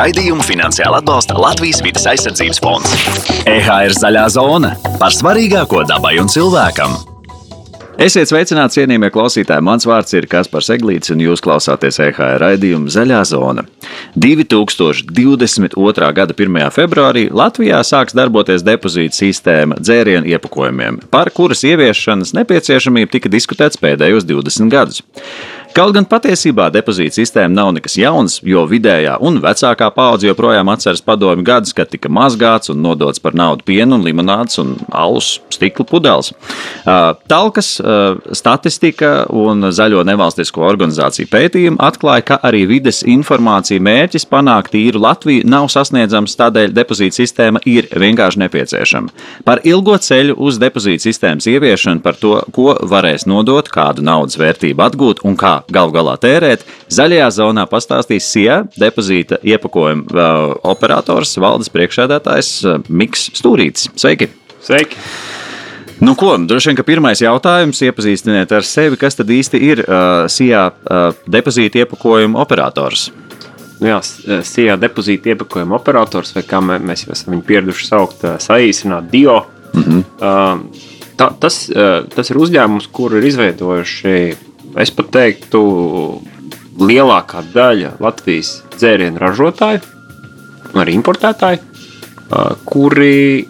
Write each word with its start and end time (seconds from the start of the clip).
Raidījumu 0.00 0.40
finansiāli 0.40 0.96
atbalsta 0.96 1.34
Latvijas 1.36 1.82
vidas 1.84 2.06
aizsardzības 2.08 2.60
fonds. 2.64 2.92
EHR 3.44 3.92
zaļā 3.92 4.22
zona 4.32 4.70
par 4.96 5.12
svarīgāko 5.12 5.82
dabai 5.90 6.14
un 6.22 6.30
cilvēkam. 6.32 6.94
Esiet 8.00 8.30
sveicināti, 8.30 8.78
cienījamie 8.78 9.10
klausītāji. 9.12 9.60
Mans 9.60 9.84
vārds 9.84 10.14
ir 10.16 10.24
Kaspars 10.30 10.70
Eglīts, 10.72 11.12
un 11.12 11.20
jūs 11.20 11.42
klausāties 11.44 12.00
EHR 12.00 12.40
raidījumu 12.40 12.88
Zaļā 12.88 13.18
zona. 13.28 13.66
2022. 14.16 16.08
gada 16.16 16.32
1. 16.32 16.58
februārī 16.72 17.26
Latvijā 17.28 17.82
sāks 17.84 18.16
darboties 18.16 18.64
depozīta 18.64 19.20
sistēma 19.20 19.76
dzērienu 19.84 20.32
iepakojumiem, 20.32 21.02
par 21.12 21.28
kuras 21.36 21.60
ieviešanas 21.68 22.32
nepieciešamību 22.40 23.18
tika 23.18 23.28
diskutēts 23.36 23.76
pēdējos 23.84 24.24
20 24.32 24.72
gadus. 24.72 25.04
Kaut 25.70 25.92
gan 25.94 26.02
patiesībā 26.10 26.64
depozīta 26.74 27.14
sistēma 27.20 27.54
nav 27.54 27.68
nekas 27.76 27.94
jauns, 27.94 28.40
jo 28.42 28.64
vidējā 28.66 29.12
un 29.22 29.36
vecākā 29.42 29.86
paudze 29.94 30.26
joprojām 30.26 30.66
atceras 30.72 31.02
padomju 31.06 31.44
gadus, 31.46 31.74
kad 31.76 31.86
tika 31.92 32.10
mazgāts 32.10 32.72
un 32.72 32.80
nodots 32.82 33.22
par 33.22 33.36
naudu 33.38 33.62
pienu, 33.68 33.94
un 33.94 34.02
limonādes 34.02 34.58
un 34.58 34.72
alus 34.90 35.36
stikla 35.54 35.86
pudeles. 35.86 36.32
Talkas 37.30 37.68
statistika 38.34 39.12
un 39.30 39.70
zaļo 39.70 40.02
nevalstisko 40.08 40.64
organizāciju 40.66 41.30
pētījumi 41.30 41.78
atklāja, 41.86 42.26
ka 42.32 42.40
arī 42.50 42.64
vides 42.72 43.04
informācija 43.06 43.78
mērķis 43.78 44.26
panākt 44.30 44.74
tīru 44.74 45.04
Latviju 45.06 45.46
nav 45.46 45.70
sasniedzams, 45.70 46.34
tādēļ 46.40 46.74
depozīta 46.74 47.20
sistēma 47.20 47.62
ir 47.70 47.86
vienkārši 47.94 48.42
nepieciešama. 48.42 49.14
Par 49.46 49.62
ilgo 49.62 49.94
ceļu 50.02 50.34
uz 50.34 50.58
depozīta 50.58 51.06
sistēmas 51.06 51.46
ieviešanu, 51.46 52.02
par 52.02 52.18
to, 52.18 52.40
ko 52.50 52.74
varēs 52.90 53.28
nodot, 53.30 53.70
kādu 53.70 54.02
naudas 54.02 54.40
vērtību 54.40 54.88
atgūt 54.90 55.22
un 55.22 55.38
kā 55.38 55.59
galu 55.72 55.92
galā 55.94 56.16
tērēt. 56.20 56.64
Zaļajā 56.92 57.28
zonā 57.40 57.66
pastāstīs 57.70 58.28
SIA 58.30 58.62
depozīta 58.78 59.40
iepakojuma 59.42 60.28
operators, 60.62 61.36
valdes 61.42 61.72
priekšsēdētājs 61.74 62.54
Miks 62.88 63.30
Stūrītis. 63.38 63.90
Sveiki! 64.00 64.30
Sveiki! 64.64 64.96
Nu, 66.00 66.14
ko, 66.16 66.32
droši 66.40 66.70
vien, 66.70 66.76
ka 66.78 66.84
pirmais 66.88 67.20
jautājums 67.20 67.82
iepazīstiniet 67.84 68.52
ar 68.56 68.64
sevi, 68.64 68.96
kas 69.00 69.18
tad 69.18 69.28
īsti 69.28 69.58
ir 69.60 69.82
uh, 69.84 70.24
SIA 70.32 70.70
uh, 70.70 71.18
depozīta 71.28 71.82
iepakojuma 71.82 72.40
operators. 72.40 73.10
Nu 73.80 73.90
jā, 73.90 73.98
SIA 74.44 74.78
depozīta 74.80 75.34
iepakojuma 75.34 75.76
operators, 75.76 76.32
vai 76.36 76.44
kā 76.48 76.60
mēs 76.64 77.04
jau 77.04 77.12
esam 77.12 77.42
pieraduši 77.44 77.88
saukt, 77.88 78.24
saīsināt 78.40 79.12
DIO. 79.12 79.42
Mm 79.74 79.82
-hmm. 79.82 80.02
uh, 80.24 81.10
ta, 81.16 81.30
tas, 81.40 81.68
tas 82.14 82.30
ir 82.30 82.36
uzņēmums, 82.36 82.88
kur 82.92 83.16
ir 83.16 83.24
izveidojuši 83.28 84.16
es 84.78 84.92
pat 84.94 85.10
teiktu, 85.14 85.60
lielākā 86.80 87.42
daļa 87.54 87.96
Latvijas 88.02 88.60
dzērienu 88.76 89.20
ražotāju, 89.20 89.82
arī 90.80 90.94
importētāju, 90.98 91.62
kuri 92.68 93.46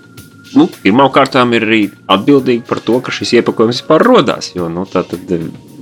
nu, 0.56 0.66
pirmkārt 0.82 1.36
ir 1.36 1.66
arī 1.66 1.80
atbildīgi 2.10 2.64
par 2.66 2.80
to, 2.84 3.00
ka 3.04 3.14
šis 3.14 3.36
iepakojums 3.40 3.82
vispār 3.82 4.04
radās. 4.06 4.52
Jo 4.56 4.68
nu, 4.72 4.86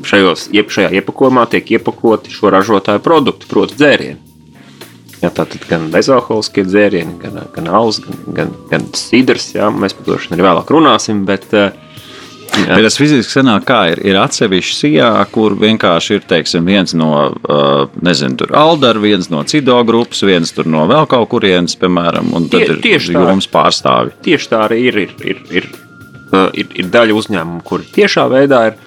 šajos, 0.06 0.48
šajā 0.53 0.91
iepakojumā 1.00 1.47
tiek 1.50 1.70
iepakoti 1.78 2.33
šo 2.34 2.53
ražotāju 2.55 3.03
produkti, 3.05 3.48
proti, 3.50 3.78
dzērieni. 3.78 4.25
Jā, 5.19 5.33
tātad 5.34 5.64
gan 5.66 5.89
bezalkoholiskie 5.91 6.62
dzērieni, 6.62 7.16
gan, 7.19 7.41
gan 7.55 7.70
alus, 7.75 7.98
gan, 8.05 8.19
gan, 8.36 8.53
gan 8.70 8.84
sidrs. 8.94 9.50
Jā, 9.56 9.66
mēs 9.75 9.97
par 9.98 10.06
to 10.06 10.19
arī 10.20 10.44
vēlāk 10.47 10.70
runāsim. 10.70 11.25
Bet, 11.27 11.48
uh, 11.59 11.72
Jā. 12.49 12.75
Bet 12.75 12.85
tas 12.87 12.97
fiziski 12.99 13.33
sanāk, 13.33 13.67
kā 13.69 13.79
ir, 13.93 14.01
ir 14.09 14.19
atsevišķi 14.19 14.77
sijā, 14.77 15.11
kur 15.33 15.55
vienkārši 15.59 16.19
ir 16.19 16.25
teiksim, 16.29 16.67
viens 16.69 16.95
no, 16.97 17.11
nezinu, 18.05 18.39
tur 18.41 18.55
Aldara, 18.59 19.01
viens 19.03 19.29
no 19.33 19.45
Cido 19.49 19.77
grupas, 19.89 20.23
viens 20.27 20.53
tur 20.57 20.69
no 20.71 20.87
vēl 20.91 21.07
kaut 21.11 21.29
kurienes, 21.35 21.77
piemēram, 21.81 22.33
un 22.37 22.49
tad 22.51 22.81
Tie, 22.83 22.97
ir 22.97 23.07
joms 23.15 23.51
pārstāvi. 23.53 24.17
Tieši 24.25 24.51
tā 24.53 24.65
arī 24.67 24.81
ir. 24.89 25.01
ir, 25.05 25.15
ir, 25.23 25.41
ir, 25.61 25.71
ir, 26.33 26.75
ir 26.83 26.91
daļa 26.93 27.17
uzņēmumu, 27.21 27.63
kur 27.69 27.84
tiešā 27.95 28.27
veidā 28.33 28.65
ir, 28.72 28.83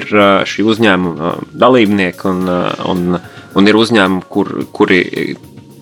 ir 0.00 0.08
šī 0.48 0.66
uzņēmuma 0.72 1.34
dalībnieki, 1.60 2.30
un, 2.30 2.50
un, 2.94 3.20
un 3.58 3.70
ir 3.70 3.80
uzņēmumi, 3.80 4.26
kur, 4.32 4.54
kuri 4.74 5.02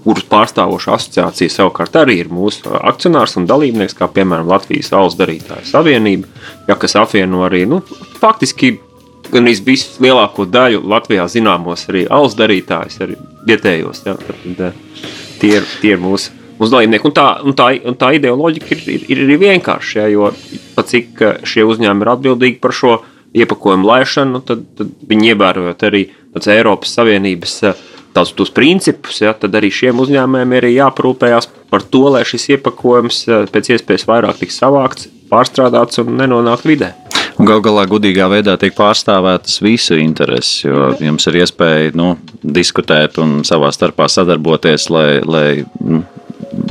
kurus 0.09 0.25
pārstāvoša 0.25 0.95
asociācija 0.97 1.53
savukārt 1.53 1.97
arī 2.01 2.23
ir 2.23 2.31
mūsu 2.33 2.71
akcionārs 2.81 3.37
un 3.37 3.45
dalībnieks, 3.49 3.97
kā 3.99 4.09
piemēram 4.09 4.49
Latvijas 4.49 4.89
Alus 4.97 5.19
darītāju 5.19 5.69
savienība, 5.69 6.31
ja, 6.69 6.77
kas 6.81 6.97
apvieno 6.97 7.43
arī 7.45 7.67
nu, 7.69 7.83
faktiski 8.17 8.79
gan 9.29 9.45
visu 9.45 10.01
lielāko 10.01 10.47
daļu 10.49 10.81
Latvijā 10.89 11.27
zināmos 11.29 11.85
arī 11.93 12.07
alus 12.09 12.39
darītājus, 12.39 12.97
arī 13.05 13.19
vietējos. 13.51 14.01
Ja, 14.07 14.15
tad, 14.17 14.63
eh, 14.71 14.79
tie, 15.43 15.51
ir, 15.59 15.69
tie 15.83 15.93
ir 15.99 16.01
mūsu, 16.01 16.33
mūsu 16.57 16.73
dalībnieki. 16.73 17.11
Un 17.11 17.17
tā, 17.19 17.27
un 17.45 17.59
tā, 17.59 17.69
un 17.85 17.99
tā 18.01 18.15
ideoloģija 18.17 18.71
ir, 18.73 18.83
ir, 18.95 19.05
ir, 19.13 19.23
ir 19.27 19.43
vienkārša, 19.45 20.01
ja, 20.01 20.09
jo 20.15 20.33
pat 20.79 20.89
cik 20.89 21.21
eh, 21.21 21.45
šie 21.45 21.69
uzņēmumi 21.69 22.07
ir 22.07 22.13
atbildīgi 22.15 22.61
par 22.65 22.73
šo 22.73 22.97
iepakojumu 23.37 23.93
laišanu, 23.93 24.41
tad, 24.49 24.65
tad 24.79 24.97
viņi 25.11 25.35
ievērojot 25.35 25.87
arī 25.91 26.07
Eiropas 26.39 26.93
Savienības 26.95 27.55
uh, 27.67 27.81
tādus 28.19 28.35
tos 28.37 28.51
principus, 28.55 29.23
ja, 29.23 29.33
tad 29.39 29.55
arī 29.59 29.71
šiem 29.75 30.03
uzņēmējiem 30.03 30.55
ir 30.59 30.69
jāparūpējas 30.75 31.51
par 31.71 31.85
to, 31.87 32.05
lai 32.15 32.25
šis 32.27 32.51
iepakojums 32.57 33.23
eh, 33.29 33.45
pēc 33.53 33.75
iespējas 33.77 34.09
vairāk 34.09 34.41
tiks 34.43 34.59
savākts, 34.59 35.11
pārstrādāts 35.31 36.03
un 36.03 36.17
nenonākt 36.19 36.67
vidē. 36.69 36.95
Galu 37.39 37.63
galā 37.63 37.85
gudīgā 37.87 38.27
veidā 38.33 38.57
tiek 38.59 38.75
pārstāvētas 38.75 39.61
visu 39.63 39.95
intereses, 40.03 40.65
jo 40.65 40.89
jums 40.99 41.29
ir 41.31 41.39
iespēja 41.45 41.93
nu, 41.99 42.17
diskutēt 42.43 43.21
un 43.23 43.45
savā 43.47 43.71
starpā 43.75 44.09
sadarboties, 44.11 44.89
lai, 44.91 45.21
lai 45.23 45.49
nu, 45.79 46.03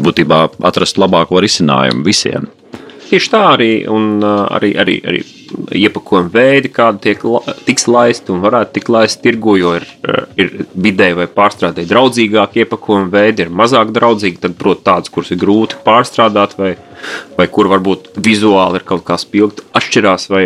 būtībā 0.04 0.42
atrastu 0.68 1.06
labāko 1.06 1.40
risinājumu 1.44 2.04
visiem. 2.04 2.50
Tieši 3.08 3.30
tā 3.32 3.44
arī, 3.54 3.72
un 3.88 4.20
arī, 4.24 4.74
arī, 4.82 4.96
arī 5.08 5.20
iepakojuma 5.80 6.32
veidi, 6.32 6.72
kādi 6.74 7.00
tiek, 7.06 7.22
tiks 7.68 7.88
laisti 7.88 8.34
un 8.34 8.42
varētu 8.44 8.74
tikt 8.76 8.90
laisti 8.92 9.24
tirgu, 9.24 9.56
jo 9.62 9.74
ir, 9.78 9.86
ir 10.40 10.50
vidēji 10.76 11.16
vai 11.22 11.28
pārstrādāti 11.32 11.88
draudzīgāki 11.88 12.66
iepakojuma 12.66 13.08
veidi, 13.14 13.46
ir 13.46 13.54
mazāk 13.54 13.94
draudzīgi, 13.96 14.42
tad, 14.44 14.58
protams, 14.60 14.86
tāds, 14.88 15.12
kurus 15.12 15.32
ir 15.34 15.40
grūti 15.42 15.80
pārstrādāt 15.86 16.56
vai, 16.60 16.74
vai 17.38 17.48
kur 17.52 17.70
varbūt 17.72 18.12
vizuāli 18.24 18.82
ir 18.82 18.88
kaut 18.88 19.06
kā 19.08 19.18
spilgti, 19.20 19.66
atšķirās 19.78 20.28
vai 20.32 20.44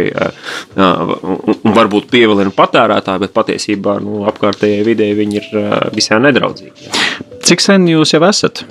un 0.77 1.75
varbūt 1.77 2.11
pievilina 2.13 2.53
patērētāju, 2.55 3.25
bet 3.25 3.35
patiesībā 3.37 3.97
nu, 4.05 4.21
apkārtējai 4.31 4.85
videi 4.87 5.17
viņi 5.17 5.41
ir 5.41 5.49
visai 5.97 6.21
nedraudzīgi. 6.27 6.93
Cik 7.41 7.65
sen 7.65 7.89
jūs 7.89 8.15
jau 8.15 8.23
esat? 8.29 8.63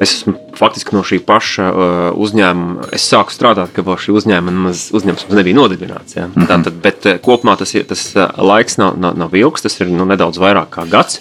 Es 0.00 0.10
esmu 0.10 0.34
faktiski 0.58 0.94
no 0.96 1.02
šī 1.06 1.20
paša 1.22 1.66
uh, 1.70 1.90
uzņēmuma. 2.18 2.88
Es 2.96 3.04
sāku 3.10 3.34
strādāt, 3.34 3.70
kad 3.74 3.86
vēl 3.86 3.98
šī 4.00 4.14
uzņēmuma 4.18 4.72
uzņēmums 4.72 5.28
nebija 5.30 5.58
nodibināts. 5.58 6.16
Ja? 6.16 6.26
Mm 6.26 6.32
-hmm. 6.34 6.48
Tātad, 6.50 6.80
bet 6.82 7.06
uh, 7.06 7.18
kopumā 7.22 7.56
tas, 7.58 7.74
tas 7.88 8.02
uh, 8.16 8.26
laiks 8.38 8.78
nav, 8.78 8.98
nav, 8.98 9.14
nav 9.18 9.36
ilgs, 9.36 9.62
tas 9.62 9.80
ir 9.80 9.92
nu, 9.92 10.04
nedaudz 10.04 10.38
vairāk 10.38 10.72
kā 10.74 10.88
gads. 10.90 11.20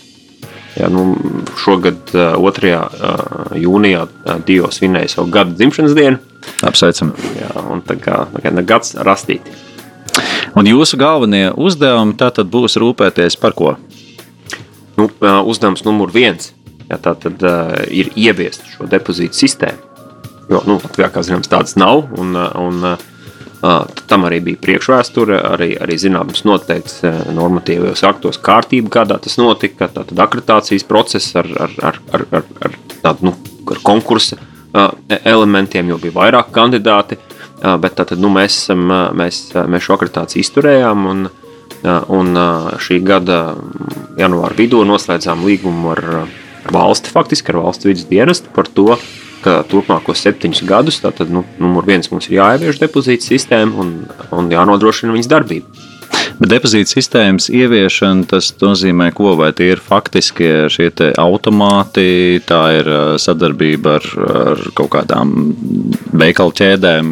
Ja, 0.76 0.90
nu, 0.90 1.16
šogad, 1.58 2.02
uh, 2.14 2.54
2. 2.54 2.74
Uh, 2.74 3.58
jūnijā, 3.58 4.08
uh, 4.08 4.40
Dievs 4.46 4.80
svinēja 4.82 5.08
savu 5.08 5.30
gada 5.30 5.54
dzimšanas 5.54 5.94
dienu. 5.94 6.18
Apsveicam. 6.66 7.14
Jā, 7.38 7.54
un 7.70 7.82
tā 7.82 7.96
kā, 8.02 8.26
tā 8.34 8.42
kā 8.42 8.66
gads 8.66 8.96
rastīt. 8.96 9.42
Un 10.56 10.66
jūsu 10.66 10.98
galvenie 10.98 11.54
uzdevumi 11.58 12.18
tātad 12.18 12.50
būs 12.50 12.78
rūpēties 12.78 13.38
par 13.40 13.54
ko? 13.54 13.78
Nu, 14.98 15.10
uh, 15.22 15.46
uzdevums 15.46 15.86
numur 15.86 16.12
viens 16.14 16.54
ja, 16.94 17.00
tā 17.02 17.16
tad 17.20 17.44
uh, 17.44 17.74
ir 17.90 18.14
ieviest 18.16 18.70
šo 18.76 18.88
depozītu 18.90 19.44
sistēmu. 19.44 19.90
Jo, 20.52 20.62
nu, 20.68 20.78
Latvijā, 20.84 21.10
kā 21.12 21.24
zināms, 21.24 21.50
tādas 21.52 21.78
nav, 21.80 22.04
un, 22.20 22.36
un 22.36 22.88
uh, 22.94 22.98
tam 24.12 24.26
arī 24.28 24.42
bija 24.44 24.60
priekšvēsture, 24.64 25.40
arī, 25.54 25.70
arī 25.82 25.96
zināms 26.02 26.44
noteikts 26.48 27.00
normatīvajos 27.34 28.04
aktos 28.10 28.40
kārtība, 28.44 28.92
kādā 29.00 29.20
tas 29.24 29.40
notika, 29.40 29.88
tātad 29.88 30.20
akreditācijas 30.20 30.84
process 30.88 31.36
ar, 31.40 31.48
ar, 31.68 31.78
ar, 31.92 32.02
ar, 32.12 32.26
ar, 32.40 32.50
ar, 32.68 32.76
tādu, 33.06 33.30
nu, 33.30 33.36
ar 33.72 33.80
konkursa 33.88 34.38
uh, 34.40 34.92
elementiem, 35.24 35.94
jo 35.94 36.02
bija 36.04 36.18
vairāk 36.20 36.52
kandidāti, 36.56 37.18
uh, 37.18 37.78
bet 37.80 37.96
tātad, 38.02 38.20
nu, 38.20 38.34
mēs, 38.36 38.66
esam, 38.66 38.84
mēs, 39.16 39.46
mēs 39.56 39.88
šo 39.88 39.96
akreditāciju 39.96 40.44
izturējām, 40.44 41.08
un, 41.14 41.26
un 41.84 42.38
šī 42.80 43.02
gada 43.04 43.40
janvāra 44.20 44.56
vidū 44.56 44.84
noslēdzām 44.88 45.44
līgumu 45.44 45.90
ar 45.92 46.04
valsti, 46.74 47.14
faktiski 47.14 47.54
ar 47.54 47.62
valsts 47.64 47.88
vidas 47.88 48.08
dienestu 48.10 48.52
par 48.56 48.70
to, 48.70 48.98
ka 49.44 49.62
turpmākos 49.70 50.24
septiņus 50.24 50.64
gadus 50.68 51.02
tātad, 51.04 51.32
nu, 51.34 51.44
numur 51.62 51.88
viens 51.88 52.10
mums 52.12 52.30
ir 52.30 52.40
jāievieš 52.40 52.80
depozīta 52.84 53.28
sistēma 53.28 53.84
un, 53.84 53.98
un 54.36 54.54
jānodrošina 54.54 55.16
viņas 55.16 55.32
darbība. 55.32 55.90
Bet 56.40 56.50
depozīta 56.50 56.90
sistēmas 56.90 57.46
ieviešana, 57.54 58.26
tas 58.32 58.50
nozīmē, 58.62 59.10
ko 59.16 59.36
vai 59.38 59.52
tie 59.56 59.70
ir 59.76 59.82
faktiski 59.84 60.48
šie 60.74 60.90
automāti, 61.22 62.42
tā 62.48 62.62
ir 62.80 62.90
sadarbība 63.22 63.98
ar, 64.00 64.08
ar 64.44 64.64
kaut 64.78 64.92
kādām 64.96 65.34
veikalu 66.24 66.56
ķēdēm. 66.60 67.12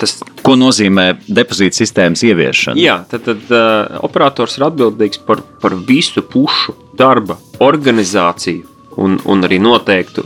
Tas, 0.00 0.18
ko 0.46 0.56
nozīmē 0.58 1.06
depozīta 1.26 1.80
sistēmas 1.80 2.24
ieviešana? 2.26 2.80
Jā, 2.82 2.98
tad, 3.10 3.26
tad 3.28 3.52
uh, 3.52 4.00
operators 4.06 4.58
ir 4.58 4.66
atbildīgs 4.68 5.22
par, 5.26 5.44
par 5.62 5.78
visu 5.88 6.24
pušu 6.26 6.74
darba 6.98 7.38
organizāciju 7.62 8.77
un, 8.98 9.18
un 9.24 9.46
arī 9.46 9.58
noteiktu 9.62 10.24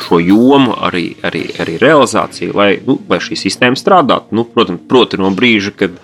šo 0.00 0.20
jomu, 0.22 0.74
arī, 0.88 1.04
arī, 1.26 1.44
arī 1.60 1.76
realizāciju, 1.80 2.54
lai, 2.56 2.70
nu, 2.86 2.98
lai 3.10 3.20
šī 3.22 3.38
sistēma 3.38 3.78
strādātu. 3.78 4.36
Nu, 4.36 4.46
protams, 4.48 4.84
proti 4.88 5.20
no 5.20 5.32
brīža, 5.36 5.74
kad, 5.76 5.98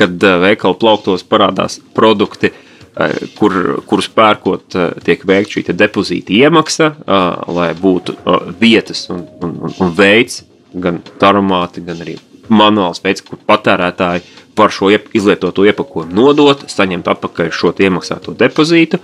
kad 0.00 0.28
veikalu 0.44 0.78
plauktos 0.80 1.26
parādās 1.28 1.80
produkti, 1.96 2.52
kur, 3.38 3.56
kurus 3.90 4.08
pērkot, 4.14 4.76
tiek 5.04 5.24
veikta 5.26 5.58
šī 5.58 5.74
depozīta 5.74 6.34
iemaksa, 6.34 6.92
lai 7.50 7.72
būtu 7.78 8.16
vietas 8.60 9.08
un, 9.12 9.26
un, 9.42 9.58
un 9.72 9.96
veids, 9.98 10.44
gan 10.74 11.02
taromāti, 11.20 11.82
gan 11.86 12.00
arī 12.02 12.16
manuāls 12.52 13.02
veids, 13.04 13.24
kur 13.24 13.38
patērētāji 13.48 14.24
var 14.56 14.70
šo 14.70 14.90
izlietoto 14.92 15.64
iepakojumu 15.66 16.14
nodot, 16.14 16.64
saņemt 16.70 17.08
atpakaļ 17.10 17.50
šo 17.54 17.72
iemaksāto 17.82 18.34
depozītu. 18.38 19.00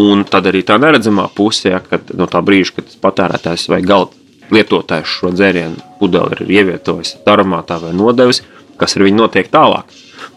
Un 0.00 0.24
tad 0.26 0.48
arī 0.50 0.64
tā 0.66 0.78
neredzamā 0.82 1.28
pusē, 1.36 1.76
ja, 1.76 1.80
kad 1.82 2.10
no 2.18 2.26
tā 2.30 2.40
brīža, 2.42 2.80
kad 2.80 2.96
patērētājs 3.04 3.68
vai 3.70 3.80
gala 3.86 4.10
lietotājs 4.54 5.12
šo 5.20 5.30
dzērienu 5.34 5.78
pudeli 6.00 6.40
ir 6.40 6.50
ievietojis 6.58 7.16
aromātā 7.30 7.78
vai 7.82 7.94
nodevis, 7.96 8.42
kas 8.80 8.96
ar 8.96 9.06
viņu 9.06 9.22
notiek 9.22 9.48
tālāk. 9.52 9.94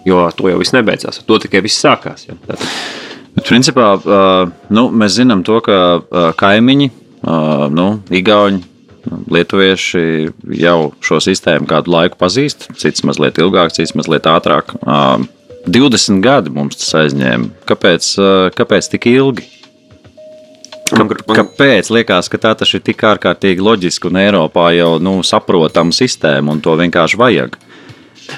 Jo 0.08 0.28
to 0.36 0.52
jau 0.52 0.60
viss 0.62 0.76
nebeidzās, 0.76 1.20
ar 1.20 1.28
to 1.28 1.40
tikai 1.44 1.64
viss 1.66 1.82
sākās. 1.84 2.28
Ja. 2.30 2.38
Tātad. 2.48 2.70
Bet, 3.38 3.46
principā, 3.46 3.92
nu, 4.74 4.88
mēs 4.90 5.18
zinām 5.20 5.44
to, 5.46 5.60
ka 5.66 6.34
kaimiņi, 6.40 6.90
nu, 7.78 7.88
Igauni, 8.18 8.64
Lietuvieši 9.08 10.02
jau 10.60 10.92
šo 11.06 11.20
sistēmu 11.24 11.68
kādu 11.70 11.94
laiku 11.94 12.18
pazīst, 12.20 12.66
cits 12.76 13.06
mazliet 13.08 13.38
ilgāk, 13.40 13.72
cits 13.76 13.94
mazliet 13.96 14.28
ātrāk. 14.28 14.74
20 15.68 16.24
gadi 16.24 16.54
mums 16.54 16.80
tas 16.80 16.96
aizņēma. 17.04 17.52
Kāpēc, 17.70 18.10
kāpēc 18.58 18.90
tik 18.94 19.10
ilgi? 19.12 19.46
Kāpēc 20.88 21.90
liekas, 21.92 22.30
ka 22.32 22.40
tā 22.40 22.54
tas 22.56 22.72
ir 22.72 22.84
tik 22.86 23.02
ārkārtīgi 23.04 23.64
loģiski 23.64 24.08
un 24.08 24.20
Eiropā 24.22 24.70
jau 24.78 24.94
nu, 25.04 25.20
saprotama 25.28 25.96
sistēma 25.96 26.54
un 26.54 26.64
to 26.64 26.78
vienkārši 26.80 27.20
vajag? 27.20 27.58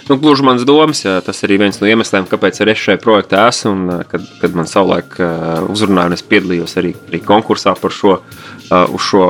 Nu, 0.09 0.17
gluži 0.21 0.45
mans 0.45 0.65
domas, 0.65 1.01
jā, 1.01 1.15
tas 1.25 1.39
ir 1.45 1.55
viens 1.57 1.79
no 1.81 1.87
iemesliem, 1.89 2.27
kāpēc 2.29 2.59
es 2.61 2.81
šajā 2.81 2.99
projektā 3.01 3.47
esmu. 3.49 3.71
Un, 3.73 4.03
kad, 4.09 4.25
kad 4.41 4.57
man 4.57 4.69
savulaik 4.69 5.17
uzrunāja, 5.69 6.11
un 6.11 6.17
es 6.17 6.25
piedalījos 6.25 6.77
arī, 6.81 6.93
arī 7.09 7.21
konkursā 7.25 7.73
par 7.79 7.93
šo 7.93 8.19
uz 8.69 9.01
šo, 9.01 9.23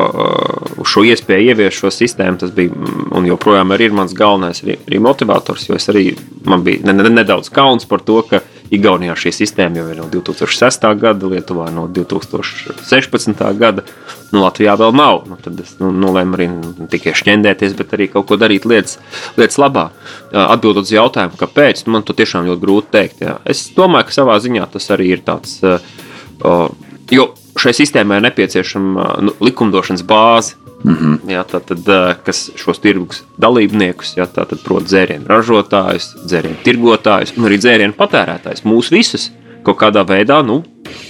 uz 0.80 0.92
šo 0.92 1.06
iespēju 1.08 1.54
ieviest 1.54 1.80
šo 1.80 1.92
sistēmu. 1.94 2.42
Tas 2.42 2.52
bija 2.56 2.76
un 3.16 3.28
joprojām 3.28 3.72
ir 3.78 3.96
mans 3.96 4.16
galvenais 4.16 4.64
arī, 4.66 4.76
arī 4.88 5.00
motivators, 5.04 5.70
jo 5.70 5.80
es 5.80 5.88
arī 5.92 6.10
man 6.46 6.64
bija 6.64 6.86
ne, 6.86 6.94
ne, 6.94 7.10
nedaudz 7.22 7.50
kauns 7.54 7.88
par 7.90 8.04
to, 8.06 8.22
ka 8.30 8.44
Igaunijā 8.70 9.16
šī 9.18 9.32
sistēma 9.34 9.80
jau 9.80 9.88
ir 9.90 9.98
no 9.98 10.04
2006. 10.14 10.84
gada, 11.02 11.30
Lietuvā 11.32 11.72
no 11.74 11.88
2016. 11.90 13.40
gada. 13.58 13.82
Nu, 14.30 14.44
Latvijā 14.44 14.76
vēl 14.78 14.94
nav. 14.94 15.24
Nu, 15.26 15.40
tad 15.42 15.58
es 15.64 15.72
nu, 15.80 15.90
nolēmu 15.90 16.38
arī 16.38 16.46
ne 16.54 16.86
tikai 16.92 17.16
šķendēties, 17.18 17.74
bet 17.80 17.96
arī 17.98 18.12
kaut 18.14 18.28
ko 18.30 18.38
darīt 18.38 18.68
lietas, 18.70 19.00
lietas 19.42 19.58
labā. 19.58 19.88
Atbildot 20.30 20.86
uz 20.86 20.94
jautājumu, 20.94 21.34
kāpēc, 21.42 21.82
nu, 21.88 21.96
man 21.98 22.06
to 22.06 22.14
tiešām 22.14 22.46
ļoti 22.46 22.62
grūti 22.62 22.90
pateikt. 23.00 23.24
Jā. 23.24 23.40
Es 23.50 23.70
domāju, 23.76 24.10
ka 24.10 24.18
savā 24.20 24.38
ziņā 24.44 24.68
tas 24.74 24.90
arī 24.94 25.14
ir 25.16 25.24
tāds. 25.26 25.60
Uh, 25.64 26.70
jo 27.12 27.32
šai 27.60 27.74
sistēmai 27.76 28.20
ir 28.20 28.28
nepieciešama 28.30 29.10
nu, 29.26 29.36
likumdošanas 29.44 30.06
bāze. 30.08 30.58
Mm 30.84 30.96
-hmm. 30.96 31.18
jā, 31.28 31.44
tātad, 31.44 31.90
kas 32.24 32.52
šos 32.56 32.80
tirgus 32.80 33.24
dalībniekus, 33.38 34.14
jā, 34.18 34.26
tātad, 34.26 34.64
proti, 34.64 34.86
dzērienu 34.86 35.28
ražotājus, 35.28 36.14
dzērienu 36.26 36.64
tirgotājus 36.64 37.34
un 37.38 37.46
arī 37.46 37.58
dzērienu 37.60 37.94
patērētājus, 37.98 38.64
mūs 38.64 38.92
visus 38.92 39.32
kaut 39.64 39.78
kādā 39.78 40.06
veidā 40.08 40.40
nu, 40.46 40.64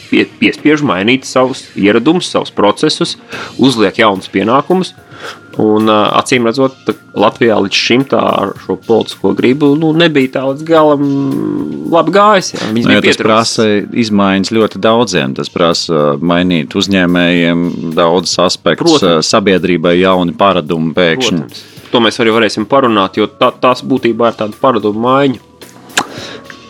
pie, 0.10 0.26
piespiež 0.40 0.82
mainīt 0.82 1.28
savus 1.30 1.68
ieradumus, 1.76 2.32
savus 2.32 2.52
procesus, 2.52 3.18
uzliek 3.58 4.00
jaunus 4.02 4.30
pienākumus. 4.30 4.96
Un, 5.60 5.90
acīm 5.92 6.46
redzot, 6.48 6.88
Latvijā 7.20 7.58
līdz 7.60 7.76
šim 7.76 8.06
tā 8.08 8.20
ar 8.22 8.54
šo 8.64 8.78
politisko 8.86 9.34
gribu 9.36 9.74
nu, 9.80 9.90
nebija 9.98 10.32
tā 10.38 10.44
līdz 10.48 10.64
galam 10.68 11.04
labi 11.92 12.14
gājis. 12.16 12.54
Jā. 12.54 12.70
Nu, 12.76 12.84
ja 12.96 13.02
tas 13.04 13.20
prasa 13.20 13.66
izmaiņas 14.04 14.54
ļoti 14.56 14.80
daudziem. 14.84 15.36
Tas 15.36 15.52
prasa 15.52 16.14
mainīt 16.22 16.78
uzņēmējiem 16.80 17.66
daudzus 17.98 18.40
aspektus, 18.46 19.02
Protams. 19.02 19.34
sabiedrībai 19.34 19.98
jauni 20.00 20.38
paradumi 20.40 20.94
pēkšņi. 20.96 21.44
Protams. 21.44 21.68
To 21.90 22.00
mēs 22.06 22.22
arī 22.22 22.34
varēsim 22.36 22.68
parunāt, 22.70 23.18
jo 23.18 23.26
tā, 23.28 23.50
tās 23.60 23.82
būtībā 23.84 24.32
ir 24.32 24.40
tāda 24.40 24.60
paradumu 24.62 25.02
maiņa. 25.08 25.46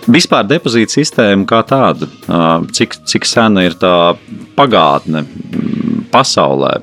Vispār 0.09 0.47
depozīta 0.49 0.95
sistēma 0.95 1.45
kā 1.45 1.59
tāda, 1.67 2.07
cik, 2.73 3.03
cik 3.05 3.27
sena 3.29 3.67
ir 3.67 3.75
tā 3.77 4.15
pagātne 4.57 5.27
pasaulē? 6.09 6.79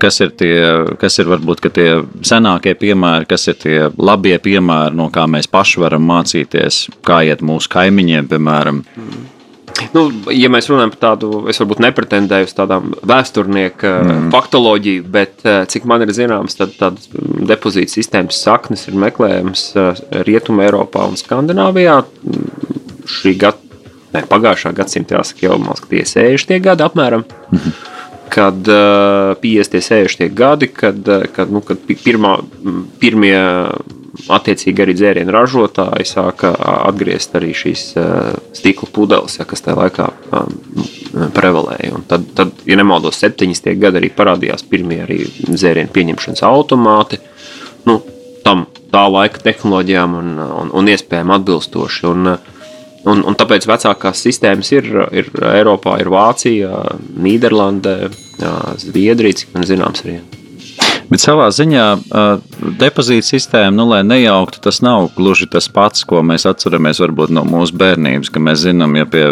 Kas 0.00 0.20
ir 0.24 0.34
tie, 0.38 0.54
kas 1.00 1.18
ir 1.20 1.30
varbūt 1.30 1.66
tie 1.74 1.88
senākie 2.26 2.74
piemēri, 2.78 3.28
kas 3.28 3.48
ir 3.50 3.58
tie 3.62 3.78
labie 3.96 4.36
piemēri, 4.42 4.96
no 4.98 5.08
kā 5.14 5.26
mēs 5.30 5.50
paši 5.50 5.82
varam 5.82 6.06
mācīties, 6.08 6.86
kā 7.06 7.22
iet 7.28 7.44
mūsu 7.44 7.70
kaimiņiem, 7.74 8.30
piemēram. 8.30 8.84
Nu, 9.94 10.08
ja 10.34 10.48
mēs 10.50 10.66
runājam 10.70 10.90
par 10.94 11.00
tādu, 11.02 11.44
es 11.50 11.60
varbūt 11.60 11.82
nepretendēju 11.84 12.48
uz 12.48 12.54
tādām 12.56 12.94
vēsturnieku 13.06 13.90
mm. 13.90 14.30
faktoloģiju, 14.34 15.04
bet 15.14 15.44
eh, 15.46 15.60
cik 15.70 15.86
man 15.88 16.02
ir 16.02 16.10
zināms, 16.16 16.58
tad 16.58 16.74
tādas 16.80 17.06
depozīta 17.12 17.94
sistēmas 17.94 18.40
saknes 18.42 18.88
ir 18.90 18.98
meklējams 18.98 19.64
eh, 19.78 20.00
Rietumē, 20.26 20.66
Eiropā 20.66 21.06
un 21.06 21.14
Skandināvijā. 21.20 22.00
Šī 23.08 23.36
gada, 23.38 23.84
ne, 24.16 24.24
pagājušā 24.32 24.74
gadsimta 24.80 25.20
jāsaka 25.20 25.46
jau, 25.46 25.60
tie 25.86 26.02
60 26.10 26.66
gadi 26.66 26.86
apmēram. 26.88 27.24
Mm 27.52 27.62
-hmm 27.62 27.97
kad 28.30 28.68
uh, 28.68 29.34
50, 29.42 29.80
60 29.84 30.34
gadi, 30.34 30.68
kad, 30.68 31.08
uh, 31.08 31.24
kad, 31.34 31.52
nu, 31.52 31.62
kad 31.64 31.80
pirmā, 32.04 32.36
pirmie 33.00 33.38
attiecīgi 34.32 34.82
arī 34.82 34.94
dzērienu 34.98 35.32
ražotāji 35.32 36.06
sāka 36.08 36.50
atgriezt 36.58 37.36
arī 37.38 37.52
šīs 37.56 37.84
uh, 38.00 38.34
stikla 38.56 38.88
pudeles, 38.92 39.38
ja, 39.38 39.46
kas 39.48 39.62
tajā 39.64 39.78
laikā 39.78 40.08
um, 40.32 40.58
prevalēja. 41.36 41.92
Un 41.96 42.06
tad, 42.10 42.26
tad, 42.38 42.52
ja 42.68 42.78
nemaldos, 42.80 43.20
70 43.22 43.78
gadi 43.80 44.02
arī 44.02 44.12
parādījās 44.14 44.66
pirmie 44.68 45.02
arī 45.06 45.22
dzērienu 45.48 45.92
pieņemšanas 45.94 46.44
automāti. 46.48 47.20
Nu, 47.88 48.00
tam 48.44 48.66
tā 48.92 49.04
laika 49.12 49.42
tehnoloģijām 49.44 50.16
un, 50.18 50.36
un, 50.62 50.72
un 50.74 50.94
iespējām 50.94 51.34
atbilstoši. 51.38 52.06
Un, 52.12 52.32
uh, 52.34 52.54
Un, 53.08 53.22
un 53.24 53.36
tāpēc 53.38 53.64
vecākās 53.68 54.24
sistēmas 54.26 54.72
ir, 54.74 54.88
ir 55.16 55.30
Eiropā, 55.54 55.96
ir 56.02 56.10
Vācija, 56.12 56.82
Nīderlande, 57.16 58.10
Zviedrija, 58.82 59.40
cik 59.42 59.54
man 59.54 59.64
zināms, 59.68 60.04
arī. 60.04 60.18
Bet 61.08 61.22
savā 61.22 61.46
ziņā 61.54 61.84
depozīta 62.76 63.24
sistēma, 63.24 63.72
nu, 63.72 63.86
lai 63.88 64.02
nejauktu, 64.04 64.60
tas 64.66 64.82
nav 64.84 65.08
gluži 65.16 65.48
tas 65.48 65.70
pats, 65.72 66.04
ko 66.08 66.20
mēs 66.26 66.44
atceramies 66.48 67.00
varbūt, 67.00 67.32
no 67.32 67.46
mūsu 67.48 67.78
bērnības. 67.80 68.32
Mēs 68.44 68.66
zinām, 68.66 68.96
ja 69.00 69.08
pie 69.08 69.24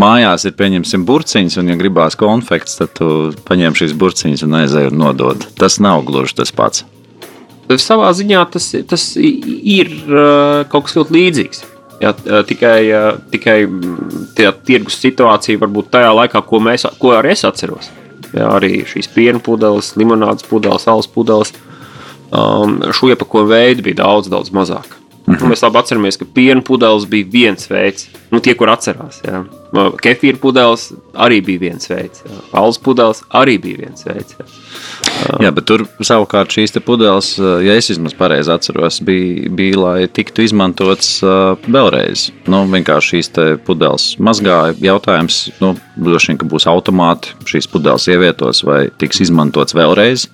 mājās 0.00 0.44
ir 0.48 0.56
pieņemsim 0.58 1.06
burciņas, 1.08 1.56
un, 1.62 1.72
ja 1.72 1.78
gribās 1.80 2.18
konfekts, 2.20 2.76
tad 2.82 2.92
tu 2.98 3.08
paņem 3.48 3.78
šīs 3.80 3.96
burciņas 3.96 4.44
un 4.44 4.60
aizēj 4.60 4.92
un 4.92 5.00
nodod. 5.00 5.48
Tas 5.56 5.80
nav 5.80 6.04
gluži 6.08 6.42
tas 6.42 6.52
pats. 6.52 6.84
Savā 7.72 8.10
ziņā 8.12 8.44
tas, 8.52 8.68
tas 8.84 9.12
ir 9.16 9.94
kaut 10.68 10.90
kas 10.90 10.98
ļoti 10.98 11.16
līdzīgs. 11.16 11.68
Jā, 12.02 12.10
tikai, 12.48 12.78
tikai 13.30 13.56
tā 14.34 14.50
tirgus 14.66 14.96
situācija 14.98 15.60
varbūt 15.62 15.92
tajā 15.94 16.08
laikā, 16.18 16.40
ko, 16.48 16.58
mēs, 16.64 16.88
ko 16.98 17.12
arī 17.14 17.36
es 17.36 17.44
atceros. 17.46 17.92
Jā, 18.32 18.48
arī 18.56 18.80
šīs 18.88 19.10
piena 19.12 19.42
pudeles, 19.44 19.92
limonādes 20.00 20.46
pudeles, 20.48 20.82
salas 20.88 21.06
pudeles. 21.06 21.52
Um, 22.32 22.80
šo 22.96 23.12
iepakojumu 23.12 23.52
veidu 23.52 23.84
bija 23.86 24.00
daudz, 24.02 24.30
daudz 24.32 24.50
mazāk. 24.56 25.01
Mm 25.26 25.34
-hmm. 25.34 25.50
Mēs 25.50 25.62
labi 25.62 25.78
atceramies, 25.78 26.16
ka 26.18 26.24
piena 26.34 26.62
pudeles 26.62 27.06
bija 27.06 27.26
viens 27.32 27.70
veids. 27.70 28.08
Nu, 28.30 28.40
tie, 28.40 28.54
kur 28.54 28.68
atcerās, 28.68 29.20
jā. 29.22 29.44
kefīra 30.02 30.36
pudeles 30.40 30.92
arī 31.14 31.44
bija 31.44 31.60
viens 31.60 31.90
veids. 31.90 32.22
Alus 32.52 32.78
pudeles 32.78 33.22
arī 33.30 33.60
bija 33.60 33.76
viens 33.78 34.04
veids. 34.06 34.36
Jā. 35.28 35.36
Jā, 35.40 35.50
bet 35.54 35.64
tur 35.64 35.84
savukārt 36.00 36.50
šīs 36.50 36.74
pudeles, 36.84 37.38
ja 37.38 37.74
es 37.74 37.90
vismaz 37.90 38.14
pareizi 38.14 38.50
atceros, 38.50 39.00
bija, 39.00 39.50
bija 39.50 39.78
lai 39.78 40.08
tiktu 40.08 40.42
izmantotas 40.42 41.20
vēlreiz. 41.68 42.30
Nu, 42.46 42.64
vienkārši 42.66 43.16
šīs 43.16 43.30
pudeles 43.66 44.16
mazgāja. 44.18 44.74
Jautājums, 44.80 45.50
nu, 45.60 45.76
droši 45.96 46.32
vien, 46.32 46.38
ka 46.38 46.46
būs 46.46 46.66
automāti 46.66 47.28
šīs 47.44 47.70
pudeles 47.70 48.08
ievietos 48.08 48.64
vai 48.64 48.88
tiks 48.98 49.20
izmantotas 49.20 49.74
vēlreiz. 49.74 50.26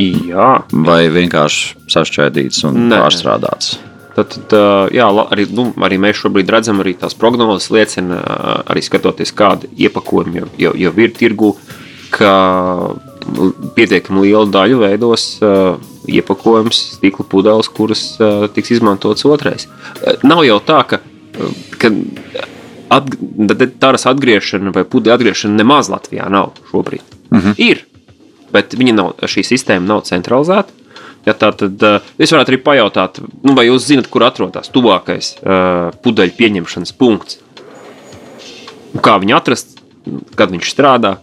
Jā. 0.00 0.62
Vai 0.72 1.08
vienkārši 1.12 1.76
sašķēdīts 1.92 2.64
un 2.64 2.88
Nē. 2.88 2.96
pārstrādāts. 2.96 3.89
Tad, 4.16 4.34
tad 4.50 4.90
jā, 4.94 5.06
arī, 5.30 5.46
nu, 5.54 5.68
arī 5.86 5.98
mēs 6.02 6.18
šobrīd 6.18 6.50
redzam, 6.50 6.80
arī 6.82 6.96
tās 6.98 7.14
prognozes 7.18 7.70
liecina, 7.70 8.18
arī 8.70 8.82
skatoties, 8.82 9.32
kāda 9.36 9.70
iepakojuma 9.78 10.42
jau, 10.42 10.48
jau, 10.58 10.74
jau 10.84 10.92
ir 11.04 11.14
tirgu, 11.16 11.52
ka 12.10 12.32
pietiekami 13.76 14.24
lielu 14.26 14.48
daļu 14.50 14.80
veidos 14.82 15.26
uh, 15.44 15.76
iepakojums, 16.10 16.80
stikla 16.96 17.26
pudeles, 17.30 17.68
kuras 17.70 18.04
uh, 18.18 18.48
tiks 18.50 18.72
izmantotas 18.74 19.26
otrais. 19.28 19.68
Nav 20.26 20.42
jau 20.48 20.58
tā, 20.64 20.82
ka, 20.90 21.02
ka 21.78 21.92
At, 22.90 23.06
tāras 23.78 24.02
atgriešana 24.10 24.72
vai 24.74 24.82
pudeļa 24.82 25.14
atgriešana 25.14 25.60
nemaz 25.60 25.86
Latvijā 25.92 26.24
nav 26.26 26.56
šobrīd. 26.72 27.04
-huh. 27.30 27.54
Ir, 27.62 27.84
bet 28.50 28.74
viņa 28.74 28.94
nav, 28.94 29.12
šī 29.22 29.44
sistēma 29.46 29.86
nav 29.86 30.02
centralizēta. 30.08 30.74
Ja 31.28 31.34
tā 31.36 31.50
tad 31.52 31.82
uh, 31.84 31.98
es 32.16 32.32
varētu 32.32 32.54
arī 32.54 32.60
pajautāt, 32.64 33.20
nu, 33.44 33.52
vai 33.56 33.66
jūs 33.66 33.90
zinat, 33.90 34.08
kur 34.12 34.24
atrodas 34.24 34.72
tuvākais 34.72 35.34
uh, 35.42 35.90
pudeļu 36.04 36.36
pieņemšanas 36.38 36.94
punkts? 36.96 37.40
Un 38.94 39.04
kā 39.04 39.18
viņu 39.20 39.36
atrast, 39.36 39.76
kad 40.38 40.52
viņš 40.54 40.72
strādā? 40.72 41.18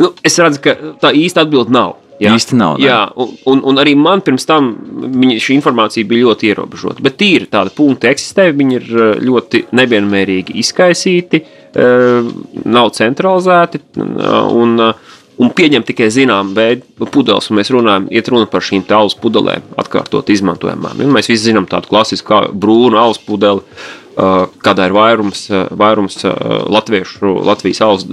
Nu, 0.00 0.12
es 0.24 0.36
redzu, 0.40 0.60
ka 0.64 0.76
tā 1.00 1.14
īsta 1.16 1.46
atbilde 1.46 1.72
nav. 1.74 1.96
Jā, 2.20 2.34
īsti 2.36 2.56
nav. 2.60 2.76
Ne? 2.76 2.84
Jā, 2.84 2.98
un, 3.16 3.32
un, 3.48 3.62
un 3.70 3.80
arī 3.80 3.94
man 3.96 4.20
pirms 4.24 4.44
tam 4.48 4.74
viņa, 5.14 5.38
šī 5.40 5.56
informācija 5.56 6.08
bija 6.08 6.26
ļoti 6.26 6.50
ierobežota. 6.50 7.00
Bet 7.04 7.16
tīri 7.20 7.48
tādi 7.48 7.72
punkti 7.76 8.10
eksistē, 8.10 8.50
viņi 8.56 8.76
ir 8.76 8.90
ļoti 9.24 9.62
nevienmērīgi 9.76 10.58
izkaisīti, 10.60 11.40
nav 12.76 12.92
centralizēti. 12.98 13.80
Un, 14.04 14.12
un 14.60 14.76
pieņem 15.56 15.86
tikai 15.88 16.10
zināmu 16.12 16.52
veidu 16.56 17.08
pudeles, 17.08 17.48
un 17.48 17.56
mēs 17.60 17.70
runājam, 17.72 18.10
iet 18.12 18.28
runa 18.28 18.48
par 18.50 18.64
šīm 18.66 18.84
alus 18.92 19.16
pudelēm, 19.16 19.64
atkārtot 19.80 20.28
izmantojamām. 20.28 21.00
Un 21.00 21.14
mēs 21.14 21.30
visi 21.32 21.48
zinām 21.48 21.68
tādu 21.70 21.88
klasisku 21.88 22.42
brūnu 22.52 23.00
alus 23.00 23.22
pudeli, 23.24 23.64
kādā 24.60 24.88
ir 24.90 24.94
vairums, 24.96 25.46
vairums 25.80 26.18
latviešu, 26.76 27.38
Latvijas 27.46 27.80
alus 27.86 28.06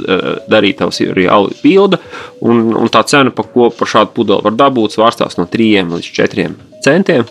darītājs, 0.47 1.01
arī 1.11 1.27
alus 1.27 1.59
pilda. 1.63 1.99
Un, 2.39 2.69
un 2.77 2.93
tā 2.93 3.03
cena, 3.09 3.33
par 3.35 3.49
ko 3.51 3.71
par 3.75 3.91
šādu 3.91 4.15
pudeli 4.15 4.47
var 4.47 4.55
dabūt, 4.55 4.95
svārstās 4.95 5.39
no 5.41 5.49
3 5.51 5.89
līdz 5.97 6.13
4 6.21 6.47
centiem. 6.85 7.27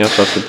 Ja, 0.00 0.06
tātad, 0.08 0.46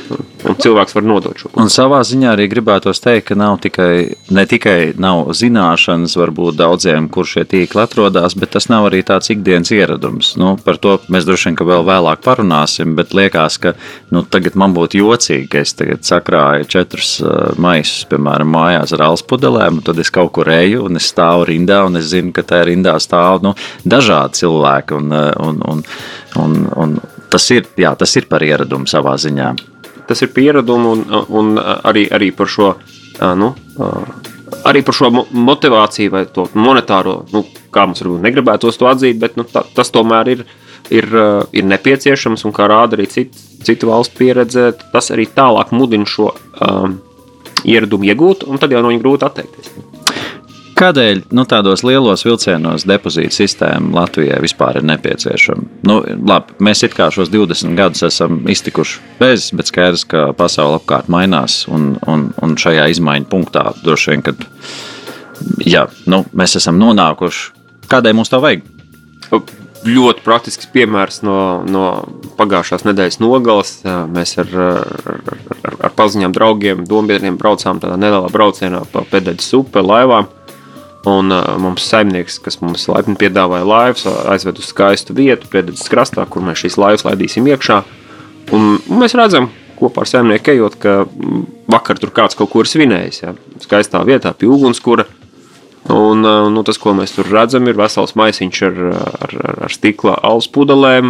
un 0.47 0.55
cilvēks 0.63 0.93
var 0.95 1.03
nodot 1.03 1.35
šo 1.35 1.49
pusi. 1.49 1.59
Un 1.59 1.71
savā 1.73 1.97
ziņā 2.07 2.29
arī 2.37 2.45
gribētos 2.53 3.03
teikt, 3.03 3.25
ka 3.27 3.35
nav 3.35 3.57
tikai, 3.59 4.15
ne 4.31 4.45
tikai 4.47 4.93
nav 4.95 5.33
zināšanas, 5.35 6.15
varbūt 6.15 6.55
daudziem, 6.61 7.09
kur 7.11 7.27
šie 7.27 7.43
tīkli 7.51 7.81
atrodas, 7.83 8.37
bet 8.39 8.53
tas 8.55 8.69
nav 8.71 8.87
arī 8.87 9.01
tāds 9.03 9.33
ikdienas 9.33 9.73
ieradums. 9.75 10.31
Nu, 10.39 10.53
par 10.63 10.79
to 10.79 10.95
mēs 11.11 11.27
droši 11.27 11.51
vien 11.51 11.59
vēl 11.73 11.83
vēlāk 11.89 12.23
parunāsim, 12.23 12.95
bet 12.95 13.11
liekas, 13.17 13.59
ka 13.59 13.75
nu, 14.15 14.23
tagad 14.23 14.55
man 14.55 14.71
būtu 14.77 15.01
jocīgi, 15.01 15.49
ka 15.51 15.65
es 15.65 15.75
tagad 15.75 16.07
sakrāju 16.07 16.71
četrus 16.71 17.17
maisus, 17.59 18.07
piemēram, 18.07 18.55
mājās 18.55 18.95
ar 18.95 19.09
alus 19.09 19.27
pudelēm, 19.27 19.81
un 19.81 19.87
tad 19.91 19.99
es 19.99 20.15
kaut 20.15 20.31
kur 20.39 20.47
eju 20.47 20.87
un 20.87 20.95
es 21.01 21.11
stāvu 21.11 21.49
rindā, 21.51 21.83
un 21.89 21.99
es 21.99 22.07
zinu, 22.15 22.31
ka 22.31 22.47
tajā 22.47 22.71
rindā 22.71 22.95
stāv 23.03 23.43
nu, 23.43 23.57
dažādi 23.83 24.45
cilvēki. 24.45 25.01
Un, 25.01 25.11
un, 25.11 25.65
un, 25.67 25.83
un, 26.39 26.61
un, 26.79 27.01
tas 27.31 27.47
ir, 27.53 27.67
jā, 27.79 27.93
tas 27.97 28.15
ir 28.19 28.27
par 28.31 28.43
ieradumu 28.45 28.89
savā 28.89 29.15
ziņā. 29.21 29.51
Tas 30.09 30.21
ir 30.25 30.31
pieradumu 30.35 30.95
un, 30.97 31.05
un 31.29 31.53
arī, 31.61 32.07
arī 32.11 32.31
par 32.35 32.51
šo. 32.51 32.73
Nu, 33.37 33.53
Arī 34.67 34.81
par 34.83 34.93
šo 34.93 35.07
motivāciju 35.31 36.11
vai 36.11 36.25
to 36.27 36.43
monetāro, 36.59 37.21
nu, 37.31 37.45
kā 37.71 37.85
mums 37.87 38.01
varbūt 38.03 38.25
negribētos 38.25 38.77
to 38.77 38.89
atzīt, 38.89 39.15
bet 39.21 39.37
nu, 39.39 39.45
tā, 39.47 39.63
tas 39.77 39.89
tomēr 39.95 40.27
ir, 40.33 40.41
ir, 40.91 41.07
ir 41.55 41.69
nepieciešams. 41.71 42.43
Un 42.45 42.55
kā 42.55 42.67
rāda 42.69 42.97
arī 42.97 43.07
cit, 43.09 43.37
citu 43.63 43.87
valstu 43.89 44.19
pieredze, 44.19 44.67
tas 44.91 45.07
arī 45.15 45.29
tālāk 45.31 45.71
mudina 45.75 46.09
šo 46.09 46.33
um, 46.33 46.99
ieradumu 47.63 48.11
iegūt, 48.11 48.43
un 48.43 48.59
tad 48.61 48.75
jau 48.75 48.83
no 48.83 48.91
viņa 48.91 49.03
grūti 49.05 49.27
atteikties. 49.29 49.90
Kādēļ 50.81 51.19
nu, 51.37 51.43
tādos 51.45 51.83
lielos 51.85 52.23
vilcienos 52.25 52.87
depozīta 52.89 53.35
sistēma 53.35 53.91
Latvijai 53.99 54.39
vispār 54.41 54.79
ir 54.79 54.85
nepieciešama? 54.89 55.67
Nu, 55.85 55.99
labi, 56.25 56.55
mēs 56.65 56.81
it 56.87 56.95
kā 56.97 57.11
šos 57.13 57.29
20 57.29 57.77
gadus 57.77 58.01
esam 58.07 58.39
iztikuši 58.49 58.97
bez, 59.19 59.51
bet 59.53 59.69
skaidrs, 59.69 60.07
ka 60.09 60.31
pasaule 60.37 60.79
apkārt 60.79 61.11
mainās 61.13 61.67
un, 61.69 61.91
un, 62.09 62.31
un 62.41 62.57
šajā 62.57 62.87
izmaiņu 62.95 63.29
punktā 63.29 63.67
droši 63.83 64.15
vien, 64.15 64.25
kad 64.25 64.41
jā, 65.69 65.85
nu, 66.09 66.23
mēs 66.33 66.57
esam 66.57 66.81
nonākuši. 66.81 67.51
Kādēļ 67.91 68.17
mums 68.17 68.33
tā 68.33 68.41
vajag? 68.41 68.65
Ļoti 69.85 70.25
praktisks 70.25 70.69
piemērs 70.73 71.21
no, 71.25 71.37
no 71.69 71.85
pagājušās 72.41 72.89
nedēļas 72.89 73.21
nogales. 73.21 73.77
Mēs 74.13 74.33
ar, 74.41 74.49
ar, 74.57 75.23
ar, 75.61 75.79
ar 75.89 75.97
paziņām 75.97 76.33
draugiem, 76.33 76.85
dombiedriem 76.89 77.37
braucām 77.37 77.81
tādā 77.81 78.01
nelielā 78.01 78.33
braucienā 78.33 78.81
pa 78.89 79.05
pēdējā 79.13 79.61
upe 79.61 79.85
laivām 79.85 80.29
Un 81.09 81.33
uh, 81.33 81.55
mums 81.57 81.87
saimnieks, 81.89 82.37
kas 82.45 82.59
mums 82.61 82.83
laipni 82.91 83.15
piedāvāja 83.17 83.65
laivas, 83.65 84.03
aizved 84.29 84.59
uz 84.61 84.67
skaistu 84.69 85.15
vietu, 85.17 85.49
pēdējā 85.49 85.89
krastā, 85.89 86.27
kur 86.29 86.45
mēs 86.45 86.61
šīs 86.61 86.77
laivas 86.77 87.05
laidīsim 87.07 87.47
iekšā. 87.49 87.79
Un, 88.53 88.75
un 88.77 89.01
mēs 89.01 89.17
redzam, 89.17 89.49
kopā 89.79 90.03
ar 90.03 90.11
saimnieku 90.11 90.53
ejot, 90.53 90.77
ka 90.81 90.99
vakar 91.71 91.97
tur 91.97 92.13
kāds 92.13 92.37
kaut 92.37 92.51
ko 92.53 92.61
ir 92.61 92.69
svinējis. 92.69 93.23
Ja, 93.23 93.33
skaistā 93.63 94.03
vietā, 94.05 94.35
pie 94.37 94.51
ugunskura. 94.51 95.07
Un, 95.89 96.21
nu, 96.53 96.61
tas, 96.61 96.77
ko 96.77 96.93
mēs 96.93 97.15
tur 97.15 97.25
redzam, 97.33 97.65
ir 97.65 97.79
vesels 97.79 98.13
maisiņš 98.19 98.59
ar, 98.67 98.75
ar, 99.25 99.31
ar, 99.65 99.73
stikla 99.73 100.19
alus 100.27 100.45
pudelēm, 100.53 101.07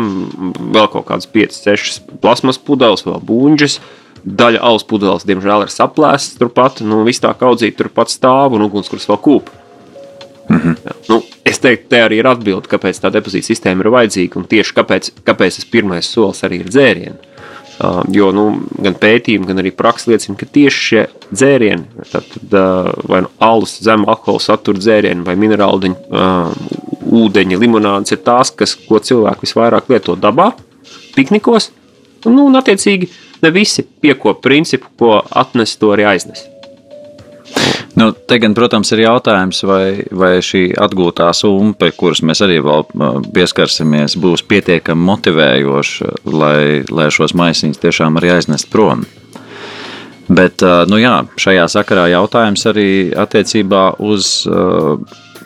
vēl 0.71 0.87
kaut 0.93 1.09
kādas 1.09 1.27
5, 1.27 1.57
6 1.67 1.99
plasmas 2.23 2.61
pudeles, 2.61 3.03
vēl 3.03 3.19
buļģis. 3.27 3.81
Daļa 4.21 4.61
alus 4.63 4.85
pudeles, 4.87 5.25
diemžēl, 5.27 5.65
ir 5.65 5.73
saplēstas 5.73 6.37
turpat. 6.39 6.79
Nu, 6.85 7.01
viss 7.03 7.19
tā 7.19 7.33
kaudzīta 7.35 7.81
turpat 7.81 8.13
stāv 8.13 8.55
un 8.55 8.63
ugunskurs 8.69 9.09
vēl 9.09 9.19
kūp. 9.25 9.51
Mm 10.49 10.57
-hmm. 10.57 10.75
nu, 11.09 11.21
es 11.45 11.59
teiktu, 11.59 11.89
te 11.89 12.01
arī 12.05 12.19
ir 12.19 12.27
atbilde, 12.27 12.67
kāpēc 12.67 12.99
tā 13.01 13.11
depozīta 13.13 13.47
sistēma 13.47 13.85
ir 13.85 13.91
vajadzīga 13.93 14.39
un 14.39 14.47
tieši 14.47 14.73
kāpēc, 14.73 15.11
kāpēc 15.25 15.55
tas 15.55 15.65
pirmais 15.65 16.05
solis 16.05 16.43
arī 16.43 16.61
ir 16.61 16.69
dzērieni. 16.69 17.19
Uh, 17.81 18.03
jo 18.13 18.27
nu, 18.31 18.61
gan 18.77 18.93
pētījumi, 18.93 19.47
gan 19.47 19.57
arī 19.57 19.71
praksa 19.73 20.11
liecina, 20.11 20.37
ka 20.37 20.45
tieši 20.45 20.81
šie 20.87 21.05
dzērieni, 21.31 21.83
tad, 22.11 22.25
uh, 22.53 22.91
vai 23.09 23.21
nu 23.25 23.29
alus, 23.39 23.79
zemu 23.81 24.05
alkohola 24.11 24.39
satura 24.39 24.77
dzērieni, 24.77 25.23
vai 25.25 25.35
minerālu 25.35 25.89
uh, 25.89 26.51
ūdeņa, 27.09 27.57
limonādes, 27.57 28.13
ir 28.13 28.21
tās, 28.21 28.53
kas, 28.53 28.75
ko 28.75 28.99
cilvēki 28.99 29.47
visvairāk 29.47 29.89
lieto 29.89 30.15
dabā, 30.15 30.51
piknikos. 31.15 31.71
Nu, 32.25 32.45
un, 32.45 32.59
attiecīgi, 32.59 33.09
ne 33.41 33.49
visi 33.55 33.87
piekop 34.01 34.43
principu, 34.45 34.91
ko 34.99 35.17
atnes, 35.31 35.73
to 35.81 35.89
arī 35.95 36.05
aiznes. 36.11 36.50
Nu, 37.95 38.11
te 38.11 38.37
gan, 38.39 38.53
protams, 38.55 38.93
ir 38.95 39.03
jautājums, 39.03 39.63
vai, 39.67 40.03
vai 40.15 40.37
šī 40.45 40.69
atgūtā 40.79 41.27
summa, 41.35 41.73
pie 41.75 41.89
kuras 41.95 42.21
mēs 42.23 42.39
arī 42.45 42.61
vēl 42.63 42.85
pieskarsimies, 43.35 44.15
būs 44.21 44.45
pietiekami 44.47 45.07
motivējoša, 45.09 46.11
lai, 46.31 46.61
lai 46.87 47.09
šos 47.11 47.35
maisiņus 47.35 47.81
tiešām 47.83 48.21
arī 48.21 48.31
aiznest 48.37 48.71
prom. 48.71 49.03
Bet 50.31 50.63
nu 50.87 51.01
jā, 51.01 51.17
šajā 51.43 51.67
sakarā 51.73 52.07
jautājums 52.13 52.63
arī 52.71 52.89
attiecībā 53.19 53.83
uz 53.99 54.47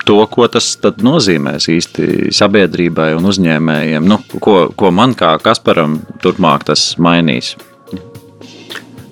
to, 0.06 0.18
ko 0.30 0.48
tas 0.52 0.76
nozīmēs 0.84 1.66
īsti 1.74 2.34
sabiedrībai 2.36 3.16
un 3.18 3.26
uzņēmējiem. 3.32 4.06
Nu, 4.06 4.20
ko, 4.38 4.68
ko 4.78 4.92
man 4.94 5.16
kā 5.18 5.36
Kasparam 5.42 6.04
turpmāk 6.22 6.68
tas 6.70 6.92
mainīs? 7.02 7.56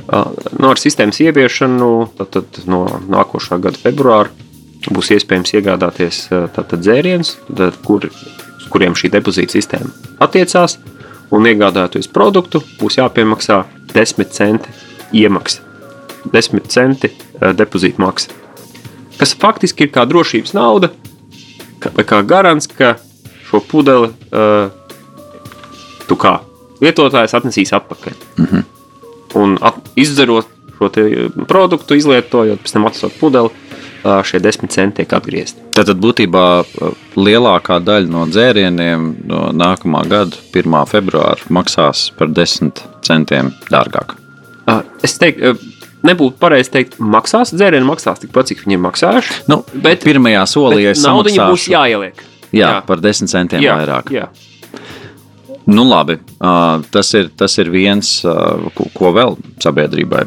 No 0.07 0.72
ar 0.72 0.79
sistēmas 0.79 1.22
ieviešanu 1.24 1.89
tad, 2.17 2.33
tad 2.36 2.65
no 2.67 2.83
nākošā 3.07 3.60
gada 3.63 3.79
februāra 3.79 4.31
būs 4.91 5.13
iespējams 5.15 5.53
iegādāties 5.55 6.25
tātad 6.55 6.81
dzērienus, 6.83 7.38
tad, 7.48 7.77
kur, 7.88 8.10
uz 8.12 8.65
kuriem 8.72 8.98
šī 9.00 9.13
depozīta 9.13 9.55
sistēma 9.55 9.93
attiecās. 10.24 10.79
Un 11.33 11.48
iegādājoties 11.50 12.12
produktu, 12.13 12.60
būs 12.77 13.00
jāpiemaksā 13.00 13.63
10 13.93 14.27
centi 14.36 14.74
iemaksa. 15.17 15.63
10 16.29 16.67
centi 16.69 17.10
depozīta 17.57 18.03
maksa. 18.03 18.36
Kas 19.17 19.33
faktiski 19.39 19.88
ir 19.88 19.93
kā 19.95 20.03
drošības 20.10 20.53
nauda, 20.53 20.91
vai 21.95 22.05
kā 22.05 22.19
garants, 22.27 22.67
ka 22.67 22.98
šo 23.48 23.63
pudeli 23.72 24.12
uh, 24.12 24.67
tu 26.05 26.19
kā 26.19 26.38
lietotājs 26.83 27.33
atnesīs 27.39 27.74
atpakaļ. 27.79 28.19
Mm 28.38 28.45
-hmm 28.51 28.73
un 29.40 29.58
izdzerot 30.00 30.50
šo 30.78 30.90
produktu, 31.48 31.96
izlietojot, 31.96 32.60
pēc 32.63 32.74
tam 32.75 32.88
atstot 32.90 33.13
pudeli, 33.20 33.52
šie 34.04 34.40
desmit 34.44 34.74
centi 34.75 35.00
tiek 35.00 35.13
atgriezti. 35.16 35.62
Tātad 35.78 36.02
būtībā 36.04 36.46
lielākā 37.16 37.78
daļa 37.80 38.12
no 38.12 38.25
dzērieniem 38.28 39.06
no 39.30 39.46
nākamā 39.56 40.02
gada 40.12 40.36
1. 40.52 40.75
februāra 40.92 41.54
maksās 41.54 42.10
par 42.18 42.34
10 42.36 42.84
centiem 43.06 43.54
dārgāk. 43.72 44.18
Es 45.04 45.16
teiktu, 45.22 45.56
nebūtu 46.04 46.36
pareizi 46.42 46.74
teikt, 46.74 47.00
maksās 47.00 47.54
dzērieni, 47.56 47.88
maksās 47.88 48.20
tikpat, 48.25 48.52
cik 48.52 48.66
viņi 48.66 48.75
ir 48.75 48.84
maksājuši. 48.90 49.40
Nu, 49.52 49.62
bet 49.86 50.04
pirmajā 50.04 50.44
solī 50.52 50.90
ir 50.90 51.00
naudiņa 51.00 51.48
būs 51.54 51.70
jāieliek. 51.72 52.25
Jā, 52.54 52.68
jā, 52.68 52.82
par 52.86 53.00
10 53.02 53.32
centiem 53.32 53.63
jā, 53.63 53.80
vairāk. 53.80 54.12
Jā. 54.13 54.28
Nu, 55.65 55.86
labi, 55.88 56.17
tas 56.91 57.13
ir, 57.15 57.29
tas 57.39 57.58
ir 57.62 57.70
viens, 57.72 58.15
ko, 58.75 59.12
vēl 59.15 59.38
sabiedrībai. 59.63 60.24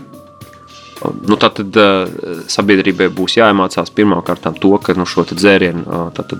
Nu, 1.29 1.37
tad 1.37 1.61
uh, 1.61 2.09
sabiedrībai 2.51 3.11
būs 3.13 3.37
jāiemācās 3.37 3.93
pirmkārt 3.95 4.49
to, 4.63 4.73
ka 4.83 4.97
nu, 4.97 5.05
šo 5.07 5.27
dzērienu, 5.29 6.07
tad, 6.17 6.33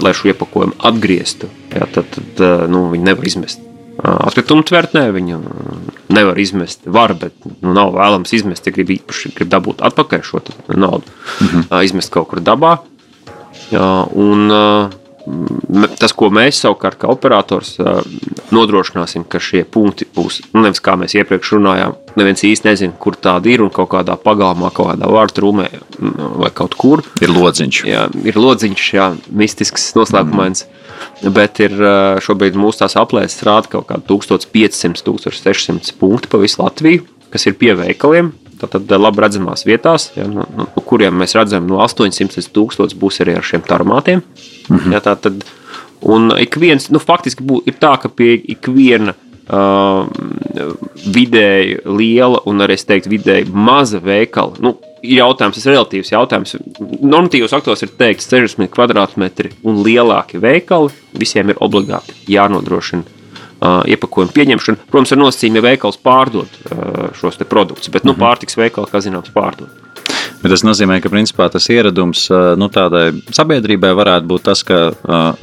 lai 0.00 0.14
šo 0.16 0.32
iepakojumu 0.32 0.78
atgrieztu, 0.88 1.50
jā, 1.68 1.84
tad, 1.92 2.08
tad 2.16 2.70
nu, 2.72 2.86
viņi 2.94 3.10
nevar 3.12 3.28
izmest. 3.28 3.66
Atkritumu 4.00 4.64
tvertnē 4.64 5.02
viņu 5.12 5.38
nevar 6.14 6.38
izmest. 6.40 6.86
Var, 6.88 7.14
bet 7.20 7.34
nu, 7.44 7.74
nav 7.76 7.92
vēlams 7.96 8.32
izmest, 8.36 8.66
ja 8.66 8.72
grib 8.74 8.92
īpaši 8.96 9.34
grib 9.36 9.50
dabūt 9.52 9.82
atpakaļ 9.84 10.24
šo 10.24 10.40
naudu. 10.72 11.04
Mhm. 11.44 11.66
Izmest 11.84 12.12
kaut 12.14 12.30
kur 12.30 12.40
dabā. 12.44 12.78
Jā, 13.70 13.86
un, 14.16 14.48
tas, 16.00 16.14
ko 16.16 16.30
mēs 16.34 16.60
savukārt 16.64 16.98
kā 17.00 17.10
operators 17.12 17.76
nodrošināsim, 18.54 19.24
ka 19.30 19.40
šie 19.42 19.62
punkti 19.68 20.08
būs, 20.16 20.40
nu, 20.54 20.64
nevis 20.64 20.82
kā 20.84 20.96
mēs 21.00 21.14
iepriekš 21.18 21.54
runājām, 21.56 21.96
neviens 22.18 22.44
īsti 22.46 22.68
nezina, 22.68 22.96
kur 23.00 23.16
tāda 23.20 23.50
ir 23.52 23.64
un 23.64 23.72
kaut 23.74 23.92
kādā 23.94 24.16
pagalmā, 24.20 24.72
kaut 24.74 24.92
kādā 24.92 25.10
vārtrūmē 25.10 25.68
vai 26.40 26.50
kaut 26.54 26.76
kur. 26.80 27.04
Ir 27.22 27.32
lodziņš. 27.34 27.82
Jā, 27.88 28.06
ir 28.26 28.38
lodziņš, 28.40 28.90
jā, 28.96 29.08
mistisks, 29.30 29.90
noslēpumains. 29.98 30.66
Mm. 30.66 31.32
Bet 31.36 31.60
ir 31.64 31.74
šobrīd 32.24 32.58
mūsu 32.60 32.82
tās 32.82 32.96
aplēses 33.00 33.44
rāda 33.46 33.70
kaut 33.72 33.88
kādi 33.88 34.06
1500, 34.10 35.04
1600 35.06 35.96
punkti 36.00 36.30
pa 36.32 36.40
visu 36.40 36.60
Latviju, 36.62 37.06
kas 37.32 37.46
ir 37.48 37.56
pie 37.60 37.74
veikaliem. 37.78 38.32
Tātad 38.60 38.92
labi 38.98 39.24
redzamās 39.24 39.64
vietās, 39.64 40.10
ja, 40.16 40.26
no, 40.28 40.44
no 40.56 40.66
kuriem 40.84 41.16
mēs 41.22 41.36
redzam 41.38 41.68
no 41.70 41.80
800 41.84 42.36
līdz 42.36 42.50
1000 42.56 42.98
būs 43.00 43.22
arī 43.24 43.38
ar 43.38 43.46
šiem 43.46 43.64
tarmātiem. 43.66 44.20
Mm 44.68 44.76
-hmm. 44.76 44.92
ja, 44.92 45.00
tā 45.00 45.16
tad, 45.16 45.44
un 46.00 46.32
ik 46.38 46.56
viens, 46.60 46.90
nu, 46.90 46.98
faktiski 46.98 47.44
bū, 47.44 47.62
ir 47.66 47.74
tā, 47.80 47.96
ka 48.02 48.08
pie 48.08 48.34
ikviena 48.54 49.14
uh, 49.14 50.06
vidēji 51.16 51.78
liela 51.86 52.42
un 52.44 52.60
arī, 52.60 52.76
es 52.76 52.84
teiktu, 52.84 53.10
vidēji 53.10 53.48
maza 53.52 53.98
veikala, 53.98 54.52
nu, 54.58 54.76
ir 55.02 55.18
jautājums, 55.18 55.56
tas 55.56 55.66
ir 55.66 55.72
relatīvs 55.72 56.12
jautājums. 56.12 56.56
Normatīvos 57.00 57.56
aktos 57.56 57.82
ir 57.82 57.88
teikts 57.96 58.28
60 58.28 58.68
kvadrātmetri 58.68 59.52
un 59.62 59.82
lielāki 59.84 60.40
veikali, 60.40 60.92
visiem 61.12 61.48
ir 61.48 61.56
obligāti 61.60 62.12
jānodrošina 62.28 63.19
iepakojumu 63.60 64.34
pieņemšanu. 64.36 64.88
Protams, 64.90 65.12
ar 65.14 65.20
nosacījumu, 65.20 65.60
ja 65.60 65.66
veikals 65.68 66.00
pārdod 66.00 66.60
šos 67.18 67.40
produktus, 67.44 67.92
bet 67.92 68.06
nu, 68.06 68.14
mhm. 68.14 68.22
pārtiks 68.24 68.58
veikali, 68.60 68.90
kā 68.90 69.02
zināms, 69.04 69.32
pārdod. 69.34 69.70
Bet 70.40 70.54
tas 70.54 70.64
nozīmē, 70.64 71.00
ka 71.04 71.12
principā, 71.12 71.50
tas 71.52 71.66
ieradums 71.72 72.24
nu, 72.56 72.68
tādai 72.72 73.10
sabiedrībai 73.36 73.92
varētu 73.96 74.28
būt 74.30 74.46
tas, 74.48 74.64
ka 74.64 74.78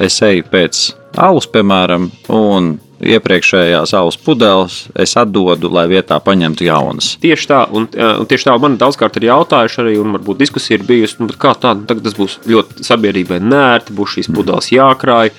es 0.02 0.18
eju 0.26 0.48
pēc 0.50 0.82
alus, 1.22 1.46
piemēram, 1.54 2.10
un 2.34 2.76
iepriekšējās 3.04 3.94
alus 3.98 4.18
pudeles 4.22 4.78
es 4.98 5.14
atdodu, 5.20 5.70
lai 5.74 5.86
vietā 5.92 6.18
paņemtu 6.24 6.66
jaunas. 6.66 7.12
Tieši 7.22 7.50
tā, 7.50 7.60
un, 7.70 7.86
un 7.94 8.30
tieši 8.30 8.50
tā 8.50 8.56
man 8.62 8.78
daudzkārt 8.82 9.20
ir 9.20 9.28
jautājuši 9.30 9.82
arī, 9.84 9.96
un 10.02 10.16
varbūt 10.18 10.42
diskusija 10.42 10.80
ir 10.80 10.86
bijusi, 10.88 11.20
nu, 11.22 11.30
kā 11.38 11.54
tā, 11.60 11.76
nu, 11.78 11.86
tas 11.88 12.18
būs 12.18 12.40
ļoti 12.50 12.88
sabiedrībai 12.88 13.40
nērti, 13.44 13.96
būs 13.98 14.18
šīs 14.18 14.32
pudeles 14.34 14.72
jākrāj. 14.74 15.34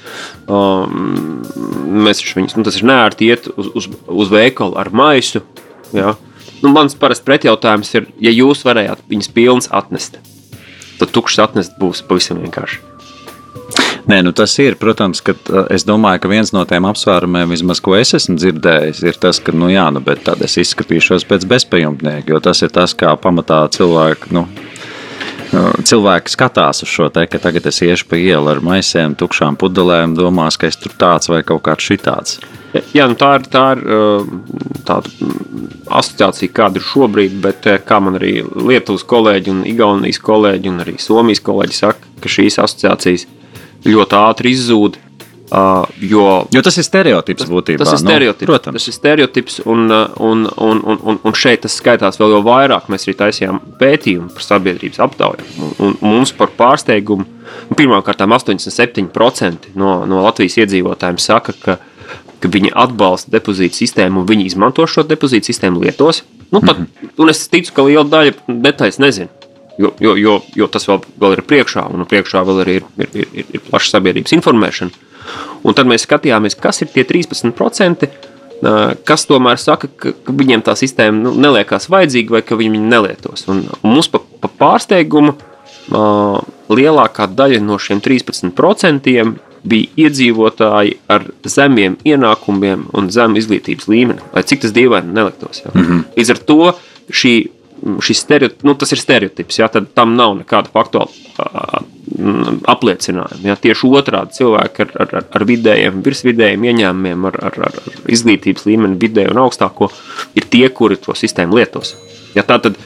Um, 0.49 1.43
mēs 2.07 2.23
viņus, 2.27 2.57
nu, 2.59 2.67
tas 2.69 2.79
ir 2.79 2.87
nērti 2.89 3.33
iet 3.33 3.51
uz, 3.57 3.73
uz, 3.75 3.91
uz 4.07 4.33
veikalu 4.33 4.79
ar 4.79 4.93
maisu. 4.95 5.43
Ja? 5.97 6.15
Nu, 6.63 6.71
mans 6.75 6.97
parasti 6.99 7.27
pretjautājums 7.27 7.91
ir, 7.95 8.09
ja 8.23 8.35
jūs 8.35 8.63
varējāt 8.67 9.03
viņus 9.11 9.33
pilnas 9.35 9.73
atnest, 9.75 10.21
tad 10.99 11.11
tukšs 11.15 11.43
atnest 11.43 11.79
būs 11.83 12.05
pavisam 12.07 12.43
vienkārši. 12.43 12.98
Nē, 14.09 14.23
nu 14.25 14.33
tas 14.33 14.55
ir. 14.63 14.79
Protams, 14.81 15.21
ka 15.21 15.35
es 15.75 15.85
domāju, 15.85 16.23
ka 16.25 16.31
viens 16.33 16.53
no 16.57 16.63
tiem 16.69 16.87
apsvērumiem, 16.89 17.51
vismaz, 17.53 17.83
ko 17.85 17.93
es 17.99 18.15
esmu 18.17 18.39
dzirdējis, 18.41 19.03
ir 19.05 19.19
tas, 19.21 19.41
ka, 19.45 19.53
nu, 19.53 19.69
jā, 19.69 19.85
nu, 19.93 20.01
bet 20.05 20.25
tad 20.25 20.41
es 20.47 20.57
izskatīšos 20.63 21.29
pēc 21.29 21.45
bezpajumtnieka, 21.51 22.33
jo 22.33 22.41
tas 22.41 22.65
ir 22.65 22.73
tas, 22.73 22.97
kā 22.97 23.13
pamatā 23.21 23.67
cilvēki, 23.77 24.33
nu, 24.33 24.47
cilvēki 25.85 26.33
skatās 26.33 26.83
uz 26.85 26.93
šo 26.93 27.11
te, 27.13 27.27
ka 27.29 27.41
tagad 27.43 27.69
es 27.69 27.83
iešu 27.85 28.09
pa 28.09 28.17
ielu 28.17 28.49
ar 28.55 28.65
maisiem, 28.65 29.17
tukšām 29.19 29.61
pudelēm, 29.61 30.17
domās, 30.17 30.57
ka 30.57 30.73
es 30.73 30.81
tur 30.81 30.97
tāds 30.97 31.29
vai 31.29 31.43
kaut 31.45 31.67
kāds 31.69 31.93
šitāds. 31.93 32.41
Jā, 32.97 33.07
nu 33.09 33.17
tā 33.17 33.35
ir, 33.39 33.47
tā 33.49 33.65
ir 33.77 33.85
tāda 34.89 35.09
asociācija, 36.01 36.53
kāda 36.53 36.81
ir 36.81 36.85
šobrīd, 36.85 37.41
bet 37.45 37.69
kā 37.89 38.01
man 38.05 38.17
arī 38.17 38.39
Lietuvas 38.45 39.05
kolēģi, 39.09 39.53
un 39.53 39.65
Igaunijas 39.69 40.21
kolēģi 40.25 40.73
un 40.73 40.85
arī 40.85 40.97
Somijas 41.01 41.45
kolēģi 41.45 41.77
saka, 41.77 42.15
ka 42.25 42.33
šīs 42.33 42.61
asociācijas 42.61 43.25
ļoti 43.87 44.19
ātri 44.19 44.55
izzūd. 44.57 44.99
Uh, 45.49 45.87
jo, 46.05 46.25
jo 46.53 46.61
tas 46.61 46.77
ir 46.77 46.85
stereotips 46.85 47.47
būtībā. 47.49 47.81
Tas 47.81 47.95
ir 47.95 48.03
nu, 48.03 48.11
stereotips. 48.11 48.45
Nu, 48.45 48.53
protams. 48.53 48.77
tas 48.77 48.89
ir 48.91 48.97
stereotips 48.99 49.61
un, 49.65 49.87
un, 50.21 50.43
un, 50.61 50.83
un, 50.85 51.21
un 51.25 51.37
šeit 51.37 51.63
tas 51.65 51.79
skaitās 51.81 52.21
vēl 52.21 52.43
vairāk. 52.45 52.91
Mēs 52.93 53.09
arī 53.09 53.17
taisījām 53.23 53.63
pētījumu 53.81 54.29
par 54.35 54.45
sabiedrības 54.45 55.01
aptaujām. 55.07 55.95
Mums 56.05 56.35
par 56.37 56.53
pārsteigumu, 56.59 57.25
nu, 57.71 57.79
pirmkārt, 57.79 58.21
87% 58.21 59.73
no, 59.81 60.03
no 60.05 60.21
Latvijas 60.27 60.61
iedzīvotājiem 60.61 61.23
saka, 61.23 61.57
ka 61.65 61.79
ka 62.43 62.51
viņi 62.55 62.73
atbalsta 62.79 63.33
depozītu 63.35 63.81
sistēmu 63.81 64.23
un 64.23 64.29
viņi 64.29 64.47
izmanto 64.53 64.87
šo 64.87 65.05
depozītu 65.07 65.51
sistēmu 65.51 65.83
lietos. 65.83 66.23
Nu, 66.53 66.61
pat, 66.61 66.79
mm 66.79 66.85
-hmm. 66.85 67.11
Un 67.19 67.31
es 67.31 67.49
ticu, 67.49 67.73
ka 67.75 67.83
liela 67.83 68.05
daļa 68.05 68.33
detaļas 68.49 68.99
nezina. 68.99 69.29
Jo, 69.79 69.93
jo, 70.03 70.17
jo, 70.19 70.41
jo 70.59 70.67
tas 70.67 70.89
vēl, 70.89 71.03
vēl 71.23 71.37
ir 71.37 71.45
priekšā, 71.47 71.85
un 71.95 72.07
priekšā 72.09 72.43
vēl 72.47 72.65
arī 72.65 72.81
ir, 72.81 72.87
ir, 72.99 73.13
ir, 73.15 73.45
ir, 73.55 73.61
plaša 73.69 73.93
sabiedrības 73.95 74.35
informēšana. 74.35 75.05
Un 75.63 75.77
tad 75.77 75.87
mēs 75.91 76.07
skatījāmies, 76.07 76.57
kas 76.59 76.83
ir 76.83 76.91
tie 76.91 77.05
13%, 77.07 78.09
kas 79.07 79.27
tomēr 79.29 79.61
saka, 79.63 79.87
ka, 79.87 80.13
ka 80.25 80.35
viņiem 80.35 80.65
tā 80.67 80.75
sistēma 80.79 81.21
nu, 81.29 81.35
neliekās 81.39 81.87
vajadzīga 81.93 82.39
vai 82.39 82.43
ka 82.43 82.59
viņi 82.59 82.75
viņu 82.75 82.91
nelietos. 82.91 83.47
Un, 83.53 83.67
un 83.79 83.95
mums 83.95 84.11
pa, 84.11 84.23
pa 84.43 84.51
pārsteigumu 84.65 85.37
lielākā 86.69 87.29
daļa 87.33 87.61
no 87.65 87.79
šiem 87.81 88.03
13% 88.05 89.15
bija 89.69 90.07
iedzīvotāji 90.07 90.99
ar 91.11 91.25
zemiem 91.47 91.97
ienākumiem 92.07 92.87
un 92.97 93.09
zemu 93.13 93.41
izglītības 93.41 93.89
līmeni. 93.91 94.23
Lai 94.35 94.45
cik 94.47 94.63
tas 94.65 94.75
dīvaini 94.75 95.15
neliktos. 95.15 95.63
Mm 95.73 95.83
-hmm. 95.83 96.05
Līdz 96.17 96.31
ar 96.31 96.39
to 96.39 96.73
šī, 97.11 97.35
šis 98.05 98.23
stereotips, 98.25 98.65
nu, 98.67 98.75
tas 98.79 98.93
ir 98.95 99.01
stereotips, 99.01 99.59
ja? 99.61 99.69
tad 99.73 99.91
tam 99.97 100.17
nav 100.19 100.35
nekāda 100.41 100.71
faktuāla 100.75 101.83
apliecinājuma. 102.69 103.41
Ja? 103.47 103.57
Tieši 103.61 103.91
otrādi 103.95 104.39
cilvēki 104.41 104.85
ar, 104.85 104.93
ar, 105.05 105.15
ar 105.39 105.47
vidējiem, 105.49 106.03
virsvidējiem 106.07 106.67
ieņēmumiem, 106.73 107.27
ar, 107.31 107.41
ar, 107.51 107.59
ar 107.69 107.79
izglītības 108.11 108.67
līmeni 108.69 108.99
vidēju 109.01 109.35
un 109.35 109.43
augstāko, 109.45 109.91
ir 110.39 110.49
tie, 110.51 110.67
kuri 110.75 110.99
to 111.01 111.17
sistēmu 111.19 111.61
lietos. 111.61 111.95
Ja? 112.37 112.45
Tā 112.47 112.61
tad 112.65 112.79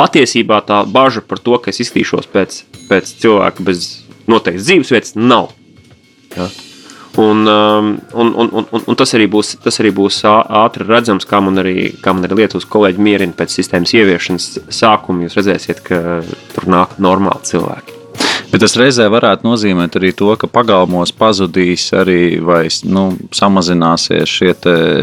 patiesībā 0.00 0.62
tā 0.68 0.82
bažas 0.88 1.26
par 1.28 1.42
to, 1.42 1.58
ka 1.60 1.72
es 1.72 1.82
izskatīšos 1.84 2.30
pēc, 2.32 2.62
pēc 2.90 3.14
cilvēka 3.24 3.66
bez 3.66 3.92
noteiktas 4.30 4.68
dzīvesvietas, 4.68 5.16
nav. 5.18 5.50
Ja? 6.36 6.50
Un, 7.20 7.44
um, 7.46 7.92
un, 8.12 8.32
un, 8.32 8.50
un, 8.72 8.84
un 8.86 8.96
tas, 8.96 9.12
arī 9.18 9.26
būs, 9.28 9.56
tas 9.60 9.76
arī 9.82 9.90
būs 9.92 10.22
ātri 10.30 10.86
redzams, 10.88 11.26
kā 11.28 11.42
man 11.44 11.60
arī, 11.60 11.90
kā 12.00 12.14
man 12.16 12.24
arī 12.24 12.42
Lietuvas 12.42 12.68
kolēģi 12.70 13.04
mierina 13.04 13.36
pēc 13.36 13.58
sistēmas 13.58 13.92
ieviešanas 13.98 14.50
sākuma. 14.72 15.26
Jūs 15.26 15.36
redzēsiet, 15.40 15.82
ka 15.84 16.20
tur 16.54 16.70
nāk 16.70 16.96
normāli 17.02 17.50
cilvēki. 17.50 17.98
Bet 18.50 18.64
tas 18.64 18.74
reizē 18.78 19.06
varētu 19.12 19.46
nozīmēt 19.46 19.94
arī 20.00 20.10
to, 20.16 20.32
ka 20.40 20.48
pagalmos 20.50 21.12
pazudīs 21.14 21.84
arī 21.94 22.40
vai 22.42 22.64
nu, 22.90 23.04
samazināsies 23.36 24.32
šie 24.40 24.54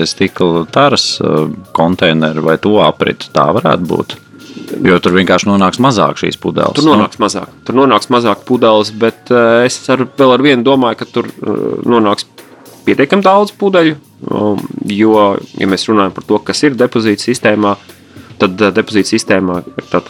stikla 0.10 0.65
taras 0.73 1.13
uh, 1.23 1.45
konteineri 1.77 2.43
vai 2.43 2.58
to 2.60 2.75
apritu. 2.84 3.32
Tā 3.36 3.47
varētu 3.56 3.88
būt. 3.88 4.17
Jo 4.84 4.97
tur 5.03 5.15
vienkārši 5.15 5.47
nonāks 5.47 5.80
mazāk 5.84 6.19
šīs 6.21 6.39
pudeles. 6.41 6.75
Tur 6.75 6.88
nonāks 6.89 7.19
nu? 7.19 7.25
mazāk, 7.25 7.51
tur 7.67 7.77
nonāks 7.77 8.10
mazāk 8.13 8.43
pudeles, 8.47 8.91
bet 8.91 9.32
uh, 9.32 9.63
es 9.65 9.80
ar, 9.93 10.03
vēl 10.19 10.34
ar 10.36 10.43
vienu 10.43 10.65
domāju, 10.67 10.99
ka 11.01 11.08
tur 11.12 11.30
uh, 11.30 11.77
nonāks 11.88 12.27
pietiekami 12.88 13.25
daudz 13.25 13.53
pudeļu. 13.60 13.97
Um, 14.27 14.60
jo, 14.89 15.13
ja 15.60 15.69
mēs 15.69 15.88
runājam 15.89 16.15
par 16.15 16.27
to, 16.27 16.39
kas 16.43 16.63
ir 16.67 16.77
depozīta 16.80 17.23
sistēmā, 17.23 17.75
tad 18.41 18.60
uh, 18.60 18.71
depozīta 18.75 19.13
sistēmā 19.13 19.62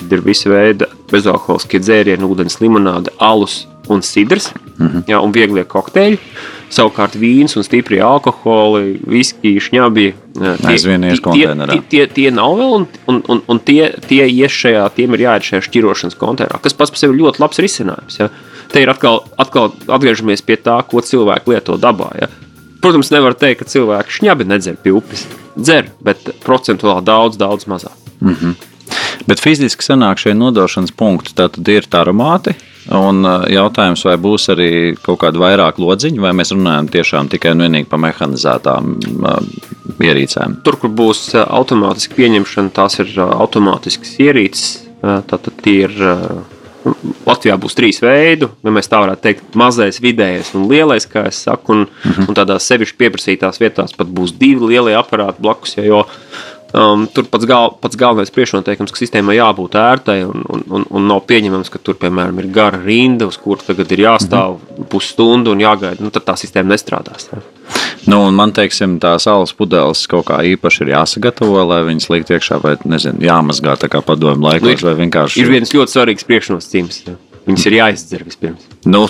ir 0.09 0.25
visi 0.25 0.51
veidi 0.51 0.89
bezalkoholiskie 1.11 1.81
dzērieni, 1.83 2.25
ūdens, 2.27 2.61
limonāde, 2.63 3.13
alus 3.23 3.65
un 3.93 4.01
sidrs 4.03 4.51
mm 4.53 4.87
-hmm. 4.87 5.03
jā, 5.07 5.19
un 5.23 5.31
vieglie 5.31 5.63
kokteļi. 5.63 6.19
Savukārt 6.73 7.15
vīns 7.15 7.55
un 7.55 7.63
stipri 7.63 8.01
alkoholi, 8.03 8.97
viskija, 9.07 9.61
šņabi. 9.63 10.07
Aizvien 10.67 11.05
ies 11.07 11.21
konteinerā. 11.23 11.77
Tie, 11.77 11.83
tie, 11.93 12.07
tie 12.11 12.31
nav 12.35 12.57
vēl, 12.59 12.73
un, 12.75 12.87
un, 13.07 13.21
un, 13.31 13.41
un 13.47 13.61
tie, 13.63 13.93
tie 14.09 14.25
ies 14.27 14.51
šajā, 14.51 14.83
tiem 14.97 15.15
ir 15.15 15.23
jāiet 15.27 15.47
šajā 15.47 15.63
šķirošanas 15.69 16.19
konteinerā, 16.19 16.59
kas 16.63 16.75
pats 16.77 16.91
par 16.91 17.01
sevi 17.01 17.21
ļoti 17.21 17.43
labs 17.43 17.63
risinājums. 17.63 18.19
Ja? 18.19 18.27
Te 18.73 18.83
ir 18.83 18.91
atkal, 18.91 19.23
atkal 19.39 19.71
atgriežamies 19.87 20.43
pie 20.43 20.59
tā, 20.59 20.81
ko 20.91 20.99
cilvēki 20.99 21.55
lieto 21.55 21.79
dabā. 21.79 22.11
Ja? 22.19 22.27
Protams, 22.83 23.13
nevar 23.15 23.37
teikt, 23.39 23.63
ka 23.63 23.71
cilvēki 23.71 24.19
šņabi 24.19 24.47
nedzer 24.51 24.75
pie 24.83 24.93
upes. 24.99 25.23
Dzer, 25.55 25.87
bet 26.03 26.27
procentuāli 26.43 27.07
daudz, 27.07 27.39
daudz 27.39 27.65
mazāk. 27.71 27.95
Mm 28.19 28.35
-hmm. 28.35 28.67
Bet 29.25 29.41
fiziski 29.41 29.83
sanāk 29.83 30.21
šie 30.21 30.35
nodošanas 30.37 30.93
punkti, 30.95 31.33
tad 31.37 31.57
ir 31.67 31.87
taromāti, 31.89 32.53
Un 32.87 33.25
uh, 33.27 33.43
jautājums, 33.51 34.05
vai 34.07 34.15
būs 34.21 34.47
arī 34.53 34.69
kaut 35.03 35.19
kāda 35.19 35.41
vairāk 35.41 35.79
lodziņa, 35.81 36.21
vai 36.23 36.31
mēs 36.37 36.53
runājam 36.55 36.87
tiešām 36.91 37.31
tikai 37.33 37.51
un 37.55 37.65
vienīgi 37.65 37.89
par 37.91 37.99
mehanizētām 37.99 38.93
uh, 38.95 39.39
ierīcēm? 40.07 40.61
Tur, 40.63 40.79
kur 40.79 40.93
būs 40.95 41.25
uh, 41.35 41.43
automātiska 41.59 42.15
pieņemšana, 42.15 42.71
tās 42.75 43.01
ir 43.03 43.11
automātiskas 43.25 44.15
ierīces. 44.23 44.69
Tātad 44.97 45.51
tie 45.61 45.81
ir. 45.85 45.99
Latvijā 47.27 47.57
būs 47.59 47.75
trīs 47.75 47.97
veidi, 47.99 48.47
ja 48.63 48.71
mēs 48.71 48.87
tā 48.87 49.01
varētu 49.03 49.19
teikt, 49.25 49.55
mazais, 49.59 49.97
vidējais 49.99 50.53
un 50.55 50.69
lielais, 50.71 51.03
kā 51.11 51.25
es 51.27 51.41
saku, 51.43 51.73
un, 51.73 51.81
uh 51.83 52.05
mhm. 52.05 52.13
-huh. 52.13 52.27
un 52.29 52.37
tādās 52.37 52.69
sevišķi 52.69 52.95
pieprasītās 53.01 53.59
vietās 53.59 53.93
pat 53.97 54.07
būs 54.07 54.31
divi 54.39 54.71
lielie 54.71 54.95
aparāti 54.95 55.43
blakus. 55.43 55.75
Ja, 55.77 55.83
jo 55.83 56.05
Um, 56.75 57.05
tur 57.07 57.23
pats, 57.31 57.47
gal, 57.47 57.69
pats 57.79 57.95
galvenais 57.95 58.31
priekšnoteikums, 58.35 58.91
ka 58.91 58.99
sistēmai 58.99 59.37
jābūt 59.37 59.77
ērtai 59.79 60.17
un, 60.27 60.43
un, 60.51 60.63
un, 60.67 60.85
un 60.99 61.05
nav 61.07 61.21
pieņemams, 61.29 61.71
ka 61.71 61.79
tur, 61.79 61.95
piemēram, 62.01 62.41
ir 62.43 62.49
gara 62.51 62.79
rinda, 62.81 63.29
uz 63.29 63.37
kuru 63.39 63.63
tagad 63.63 63.91
ir 63.95 64.03
jāstāv 64.03 64.57
mm 64.57 64.65
-hmm. 64.65 64.89
pusstundu 64.91 65.55
un 65.55 65.63
jāgaida. 65.63 66.03
Nu, 66.03 66.11
tad 66.11 66.27
tā 66.27 66.35
sistēma 66.35 66.75
nestrādās. 66.75 67.29
Tā. 67.31 67.39
Nu, 68.07 68.31
man 68.31 68.51
teiksim, 68.51 68.99
tā 68.99 69.17
saules 69.19 69.53
pudeles 69.53 70.07
kaut 70.07 70.27
kā 70.27 70.39
īpaši 70.43 70.83
ir 70.83 70.93
jāsagatavo, 70.95 71.63
lai 71.67 71.81
viņas 71.83 72.09
likt 72.09 72.29
iekšā, 72.29 72.61
vai 72.63 72.75
nezinu, 72.83 73.19
jāmazgā 73.19 73.75
tā 73.79 73.87
kā 73.87 74.01
padomju 74.01 74.43
laikos, 74.43 74.67
nu, 74.67 74.69
ir, 74.69 74.83
vai 74.83 74.95
vienkārši. 75.05 75.41
Ir 75.41 75.49
viens 75.51 75.73
ļoti 75.73 75.91
svarīgs 75.91 76.27
priekšnosacījums. 76.27 77.03
Viņas 77.47 77.65
ir 77.69 77.75
jāizdzer 77.77 78.23
vispirms. 78.27 78.65
Nu, 78.83 79.05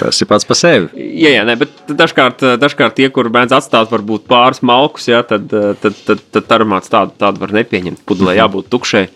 tas 0.00 0.18
ir 0.18 0.28
pats 0.30 0.46
par 0.48 0.58
sevi. 0.58 0.88
jā, 0.98 1.30
jā, 1.36 1.44
nē, 1.46 1.54
bet 1.60 1.92
dažkārt, 1.94 2.42
dažkārt 2.58 2.96
tie, 2.98 3.06
kur 3.14 3.30
mēdz 3.34 3.54
atstāt 3.60 3.92
varbūt 3.92 4.26
pāris 4.30 4.64
malkus, 4.66 5.06
jā, 5.12 5.22
tad, 5.26 5.46
tad, 5.82 6.00
tad, 6.08 6.24
tad 6.34 6.56
aromāts 6.58 6.90
tādu, 6.90 7.14
tādu 7.20 7.44
var 7.44 7.54
nepieņemt. 7.54 8.02
Pudelē 8.08 8.34
mhm. 8.34 8.40
jābūt 8.42 8.70
tukšai. 8.74 9.06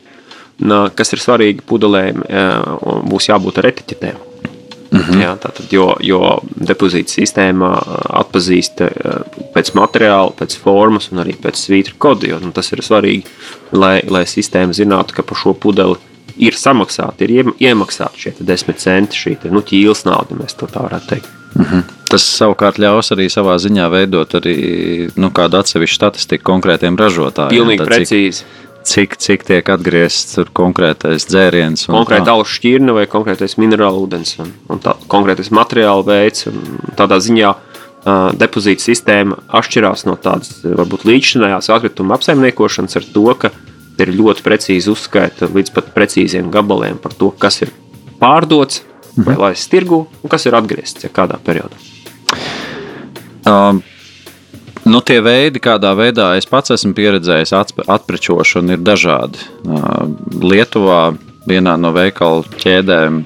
Kas 0.94 1.10
ir 1.16 1.22
svarīgi, 1.22 1.64
pudelēm 1.66 2.22
būs 3.10 3.32
jābūt 3.32 3.58
ar 3.58 3.72
etiķetēm. 3.72 4.28
Mm 4.92 5.00
-hmm. 5.00 5.20
Jā, 5.22 5.36
tātad, 5.40 5.66
jo, 5.72 5.96
jo 6.04 6.40
depozīta 6.68 7.08
sistēma 7.08 7.70
atpazīst 8.20 8.82
pēc 9.54 9.70
materiāla, 9.74 10.34
pēc 10.36 10.58
formas 10.60 11.08
un 11.12 11.22
arī 11.24 11.32
pēc 11.32 11.56
svītra 11.56 11.94
kodu. 11.98 12.28
Jo, 12.28 12.38
nu, 12.38 12.52
tas 12.52 12.72
ir 12.72 12.84
svarīgi, 12.84 13.24
lai, 13.72 14.02
lai 14.08 14.26
sistēma 14.28 14.76
zinātu, 14.76 15.14
ka 15.16 15.22
par 15.22 15.36
šo 15.36 15.54
pudeli 15.54 15.96
ir 15.96 16.11
samaksāti, 16.58 17.28
ir 17.28 17.52
iemaksāti 17.62 18.26
šie 18.26 18.32
desmit 18.40 18.82
centi, 18.82 19.18
šī 19.18 19.36
te, 19.42 19.52
nu, 19.54 19.62
ķīles 19.62 20.04
nauda, 20.08 20.34
mēs 20.38 20.58
to 20.58 20.66
tā 20.66 20.82
varētu 20.82 21.08
teikt. 21.14 21.30
Mm 21.54 21.64
-hmm. 21.64 21.82
Tas 22.12 22.24
savukārt 22.38 22.78
ļaus 22.80 23.12
arī 23.14 23.28
savā 23.32 23.56
ziņā 23.60 23.86
veidot 23.90 24.34
arī 24.34 24.56
nu, 25.16 25.30
kādu 25.30 25.56
atsevišķu 25.60 25.94
statistiku 25.94 26.44
konkrētiem 26.50 26.96
ražotājiem. 26.96 27.56
Pilnīgi 27.56 27.78
Tad, 27.78 27.88
precīzi. 27.88 28.44
Cik, 28.82 29.16
cik 29.16 29.44
tiek 29.46 29.68
atgriezts 29.68 30.38
konkrētais 30.52 31.26
dzēriens. 31.30 31.86
Konkrēti 31.86 32.30
auga 32.32 32.44
šķirne 32.50 32.92
vai 32.92 33.06
konkrētais 33.06 33.54
minerālu 33.56 34.06
ūdens 34.06 34.38
un, 34.42 34.50
un 34.68 34.80
tā, 34.82 34.96
konkrētais 35.06 35.52
materiāla 35.54 36.02
veids. 36.02 36.48
Tādā 36.98 37.20
ziņā 37.22 37.52
uh, 37.54 38.32
depozīta 38.34 38.82
sistēma 38.82 39.38
atšķirās 39.48 40.04
no 40.08 40.16
tādas 40.16 40.64
varbūt 40.64 41.06
līdzinājās 41.06 41.70
atkrituma 41.70 42.18
apsaimniekošanas 42.18 42.96
ar 42.96 43.06
to, 43.14 43.34
ka 43.38 43.52
ir 44.00 44.12
ļoti 44.16 44.44
precīzi 44.44 44.90
uzskaita 44.92 45.50
līdz 45.52 45.74
pat 45.74 45.92
precīziem 45.96 46.50
gabaliem 46.52 46.98
par 47.02 47.14
to, 47.18 47.30
kas 47.30 47.62
ir 47.64 47.72
pārdots 48.20 48.82
mhm. 49.16 49.26
vai 49.28 49.38
laists 49.48 49.70
tirgu 49.72 50.04
un 50.22 50.32
kas 50.32 50.46
ir 50.48 50.56
atgriezts 50.58 51.08
ja 51.08 51.12
kādā 51.12 51.40
periodā. 51.42 51.78
Um. 53.46 53.82
Nu, 54.82 54.98
tie 54.98 55.20
veidi, 55.22 55.60
kādā 55.62 55.92
veidā 55.94 56.32
es 56.34 56.48
pats 56.50 56.72
esmu 56.74 56.90
pieredzējis 56.96 57.52
atprečošanu, 57.86 58.74
ir 58.74 58.80
dažādi. 58.82 59.38
Uh, 59.62 60.08
Lietuvā 60.42 61.12
vienā 61.46 61.76
no 61.78 61.92
veikalu 61.94 62.42
ķēdēm 62.58 63.20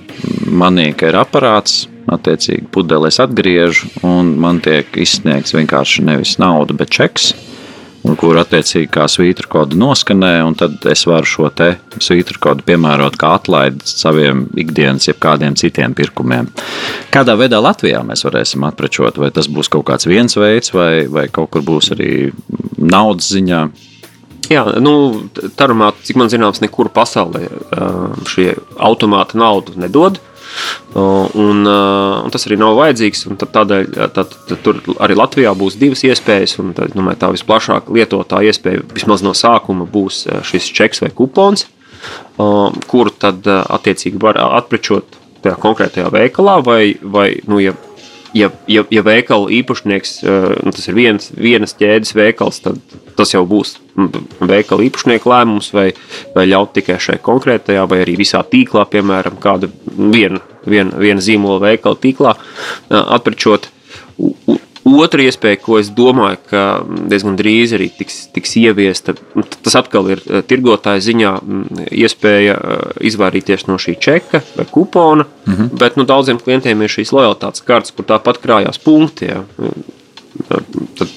manī 0.53 0.91
ir 0.93 1.17
aparāts, 1.17 1.87
attiecīgi 2.13 2.69
pudeles 2.73 3.19
atgriežu, 3.23 3.89
un 4.07 4.35
man 4.41 4.61
tiek 4.63 4.93
izsniegts 5.01 5.57
vienkārši 5.57 6.05
nevis 6.07 6.37
nauda, 6.43 6.77
bet 6.77 6.93
čeks 6.93 7.33
kur 8.15 8.39
attiecīgi 8.39 8.91
kā 8.93 9.07
svītra 9.11 9.49
kodu 9.51 9.79
noskanē, 9.81 10.33
un 10.47 10.55
tad 10.59 10.85
es 10.91 11.03
varu 11.09 11.27
šo 11.27 11.49
te 11.51 11.73
svītra 11.99 12.39
kodu 12.43 12.67
piemērot 12.69 13.17
kā 13.19 13.33
atlaidi 13.39 13.89
saviem 13.89 14.45
ikdienas, 14.59 15.09
jeb 15.09 15.19
kādiem 15.23 15.57
citiem 15.59 15.97
pirkumiem. 15.97 16.51
Kādā 17.15 17.35
veidā 17.41 17.59
Latvijā 17.65 18.05
mēs 18.07 18.27
varēsim 18.29 18.69
atprečot, 18.69 19.19
vai 19.23 19.33
tas 19.35 19.51
būs 19.51 19.73
kaut 19.73 19.89
kāds 19.91 20.07
viens 20.07 20.39
veids, 20.39 20.71
vai, 20.77 21.07
vai 21.11 21.27
kaut 21.33 21.51
kur 21.57 21.67
būs 21.67 21.91
arī 21.97 22.13
naudas 22.79 23.33
ziņā? 23.35 23.67
Jā, 24.53 24.63
nu, 24.79 24.95
tarumā, 25.59 25.91
cik 26.07 26.21
man 26.21 26.31
zināms, 26.31 26.63
nekur 26.63 26.93
pasaulē 26.95 27.49
šie 28.31 28.53
automāti 28.79 29.41
naudu 29.41 29.75
nedod. 29.83 30.21
Uh, 30.21 30.36
Un, 30.97 31.67
un 31.67 32.33
tas 32.33 32.47
arī 32.49 32.59
nav 32.61 32.77
vajadzīgs. 32.79 33.27
Tādēļ 33.43 33.89
tad, 34.15 34.35
tad, 34.49 34.57
tur 34.65 34.81
arī 35.03 35.19
Latvijā 35.19 35.53
būs 35.59 35.79
divas 35.81 36.05
iespējas. 36.09 36.57
Un, 36.63 36.73
tad, 36.77 36.95
domāju, 36.97 37.21
tā 37.23 37.33
visplašāk 37.35 37.91
lietotā 37.93 38.43
iespēja 38.47 38.85
vismaz 38.95 39.25
no 39.27 39.35
sākuma 39.37 39.89
būs 39.91 40.25
šis 40.49 40.71
čeks 40.77 41.05
vai 41.05 41.13
kupons, 41.17 41.67
kuru 42.37 43.13
tad 43.19 43.47
attiecīgi 43.47 44.21
var 44.23 44.41
atprečot 44.47 45.21
tajā 45.45 45.59
konkrētajā 45.63 46.11
veikalā 46.13 46.59
vai, 46.65 46.81
vai 47.03 47.29
nu, 47.47 47.61
ja 47.63 47.75
ja, 48.35 48.51
ja, 48.71 48.85
ja 48.91 49.03
veikala 49.07 49.51
īpašnieks, 49.61 50.17
nu, 50.65 50.73
tas 50.75 50.89
ir 50.89 50.97
viens, 50.97 51.31
vienas 51.37 51.77
ķēdes 51.79 52.15
veikals, 52.17 52.61
tad 52.65 52.81
tas 53.17 53.33
jau 53.35 53.45
būs 53.49 53.77
veikala 54.41 54.87
īpašnieka 54.87 55.31
lēmums, 55.31 55.71
vai, 55.77 55.91
vai 56.35 56.47
ļaut 56.51 56.75
tikai 56.77 56.99
šai 57.03 57.19
konkrētajā, 57.25 57.87
vai 57.91 58.03
arī 58.05 58.17
visā 58.21 58.43
tīklā, 58.47 58.87
piemēram, 58.93 59.39
kāda 59.43 59.71
viena, 59.97 60.43
viena, 60.67 60.93
viena 61.01 61.25
zīmola 61.25 61.63
veikala 61.69 62.01
tīklā 62.03 62.37
atprečot. 62.91 63.71
Otra 64.87 65.25
iespēja, 65.25 65.59
ko 65.59 65.81
es 65.81 65.89
domāju, 65.91 66.39
ka 66.47 66.63
diezgan 67.11 67.35
drīz 67.39 67.73
arī 67.75 67.89
tiks, 67.91 68.21
tiks 68.31 68.53
ieviesta, 68.61 69.17
tas 69.65 69.75
atkal 69.81 70.13
ir 70.15 70.23
eh, 70.23 70.45
tirgotāja 70.47 71.03
ziņā 71.09 71.33
iespēja 71.91 72.55
eh, 72.55 72.85
izvairīties 73.11 73.67
no 73.67 73.81
šī 73.83 73.97
čeka 73.99 74.45
vai 74.55 74.69
kupona, 74.71 75.27
mm 75.27 75.55
-hmm. 75.55 75.75
bet 75.83 75.99
nu, 75.99 76.07
daudziem 76.07 76.39
klientiem 76.39 76.83
ir 76.83 76.93
šīs 76.93 77.11
lojalitātes 77.11 77.67
kartes, 77.67 77.91
kur 77.97 78.07
tāpat 78.07 78.39
krājās 78.39 78.79
punkti. 78.79 79.33
Ja. 79.33 79.43
Tad 80.99 81.09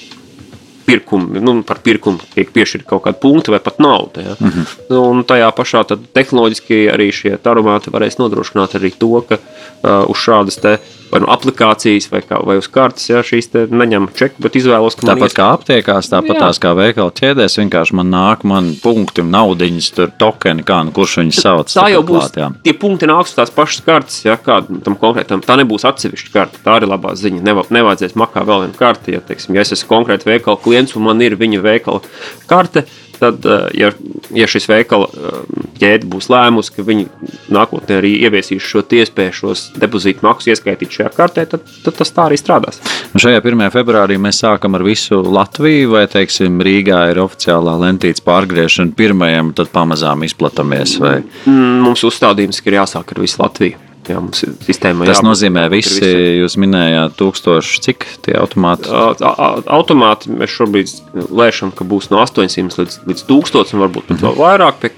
pirkumu, 0.90 1.40
nu, 1.40 1.64
par 1.64 1.78
pirkumu 1.86 2.18
tiek 2.34 2.50
piešķirta 2.54 2.88
kaut 2.90 3.04
kāda 3.06 3.20
punkta 3.22 3.54
vai 3.54 3.60
pat 3.62 3.78
nauda. 3.80 4.22
Ja. 4.22 4.36
Mm 4.40 4.50
-hmm. 4.50 4.96
Un 4.98 5.24
tajā 5.24 5.50
pašā 5.58 5.84
tehnoloģiski 6.14 6.80
arī 6.94 7.12
šie 7.12 7.38
tarumāti 7.38 7.94
varēs 7.94 8.18
nodrošināt 8.18 8.74
arī 8.80 8.92
to, 8.98 9.22
ka 9.30 9.38
uh, 9.38 10.10
uz 10.10 10.18
šādas 10.18 10.58
te 10.62 10.80
vai 11.12 11.22
no 11.24 11.30
aplikācijas, 11.34 12.10
vai, 12.12 12.22
kā, 12.26 12.40
vai 12.46 12.58
uz 12.60 12.70
kartes, 12.72 13.10
ja 13.10 13.24
šīs 13.26 13.52
neņem 13.72 14.10
čeku, 14.18 14.42
bet 14.44 14.58
izvēlos, 14.60 14.98
ka 15.00 15.10
tāpat 15.12 15.36
kā 15.38 15.48
aptiekās, 15.56 16.12
tāpat 16.12 16.36
jā. 16.38 16.44
tās 16.46 16.62
kā 16.62 16.74
veikala 16.78 17.14
ķēdēs, 17.20 17.58
vienkārši 17.62 17.98
man 18.00 18.12
nāk, 18.14 18.46
man 18.50 18.72
punkti, 18.84 19.26
naudiņas, 19.26 19.90
tur 19.98 20.14
tokeni, 20.22 20.66
kā 20.68 20.82
nu 20.88 20.94
kurš 20.96 21.20
viņus 21.24 21.42
sauc. 21.46 21.74
Tā 21.74 21.90
jau 21.94 22.04
būs, 22.06 22.30
klāt, 22.30 22.40
jā. 22.44 22.52
tie 22.68 22.76
punkti 22.78 23.10
nāks 23.10 23.34
uz 23.34 23.40
tās 23.42 23.54
pašas 23.56 23.84
kartes, 23.86 24.22
ja 24.28 24.38
kāda 24.40 24.82
tam 24.86 24.98
konkrētam, 25.00 25.44
tā 25.46 25.58
nebūs 25.60 25.88
atsevišķa 25.90 26.34
karte, 26.36 26.64
tā 26.66 26.80
arī 26.80 26.90
labā 26.90 27.16
ziņa, 27.20 27.44
Neva, 27.50 27.66
nevajadzēs 27.74 28.18
makā 28.20 28.46
vēl 28.48 28.68
vienu 28.68 28.80
karti, 28.80 29.18
ja, 29.18 29.26
teiksim, 29.26 29.58
ja 29.58 29.66
es 29.66 29.74
esmu 29.76 29.90
konkrēti 29.96 30.30
veikala 30.30 30.60
klients 30.62 30.98
un 30.98 31.08
man 31.10 31.22
ir 31.26 31.38
viņa 31.40 31.62
veikala 31.66 32.04
karte, 32.50 32.86
tad, 33.20 33.46
eh, 33.46 33.68
ja, 33.74 33.92
ja 34.34 34.48
šis 34.48 34.68
veikala 34.70 35.10
eh, 35.12 35.40
ķēde 35.80 36.08
būs 36.12 36.30
lēmusi, 36.32 36.74
ka 36.76 36.86
viņi 36.88 37.08
nākotnē 37.54 38.00
arī 38.00 38.16
ieviesīs 38.26 38.64
šo 38.66 38.84
iespēju 39.00 39.36
šos 39.42 39.66
depozītu 39.80 40.26
maksus 40.26 40.54
ieskaitīt 40.56 40.96
šajā 41.00 41.12
kartē, 41.16 41.46
tad, 41.50 41.66
tad 41.86 42.00
tas 42.02 42.14
tā 42.16 42.28
arī 42.28 42.38
strādās. 42.40 42.80
Un 43.14 43.24
šajā 43.24 43.42
1. 43.42 43.66
februārī 43.74 44.20
mēs 44.22 44.44
sākam 44.44 44.78
ar 44.78 44.86
visu 44.86 45.22
Latviju, 45.24 45.94
vai 45.96 46.06
teiksim, 46.12 46.62
Rīgā 46.66 47.06
ir 47.14 47.22
oficiālā 47.24 47.78
lentītes 47.80 48.24
pārgriešana 48.26 48.96
pirmajam, 48.98 49.54
tad 49.58 49.72
pamazām 49.74 50.26
izplatāmies? 50.28 50.98
Vai? 51.02 51.20
Mm, 51.46 51.86
mums 51.88 52.04
uzstādījums 52.08 52.64
ir 52.66 52.82
jāsāk 52.82 53.16
ar 53.16 53.24
visu 53.24 53.42
Latviju. 53.44 53.86
Jā, 54.10 54.18
mums 54.18 54.42
ir 54.42 54.56
sistēma. 54.66 55.06
Tas 55.06 55.20
jābūt, 55.20 55.28
nozīmē, 55.28 55.64
ka 55.68 55.74
visi, 55.76 56.00
visi, 56.00 56.22
jūs 56.40 56.56
minējāt, 56.62 57.14
tūkstoši, 57.20 57.82
cik 57.86 58.08
tie 58.26 58.34
automāti? 58.40 58.90
Automāti 58.90 60.34
mēs 60.34 60.56
šobrīd 60.56 60.94
lēšam, 61.30 61.74
ka 61.76 61.86
būs 61.86 62.10
no 62.14 62.24
800 62.24 62.80
līdz, 62.80 62.98
līdz 63.12 63.26
1000, 63.30 63.76
un 63.76 63.84
varbūt 63.86 64.08
pat 64.08 64.16
mm 64.16 64.24
-hmm. 64.24 64.26
vēl 64.26 64.40
vairāk, 64.40 64.82
pie, 64.82 64.92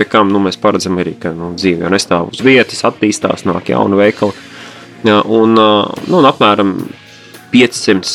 pie 0.00 0.08
kam 0.10 0.34
nu, 0.34 0.42
mēs 0.42 0.58
paredzam 0.58 0.98
arī, 0.98 1.14
ka 1.20 1.30
nu, 1.36 1.52
dzīve 1.54 1.86
jau 1.86 1.92
nestāv 1.94 2.32
uz 2.32 2.42
vietas, 2.42 2.82
attīstās, 2.90 3.46
nāk 3.46 3.70
jauni 3.70 4.02
veikali. 4.02 4.34
Jā, 5.04 5.20
un, 5.22 5.52
nu, 5.56 6.16
un 6.18 6.28
apmēram 6.28 6.76
500, 7.52 8.14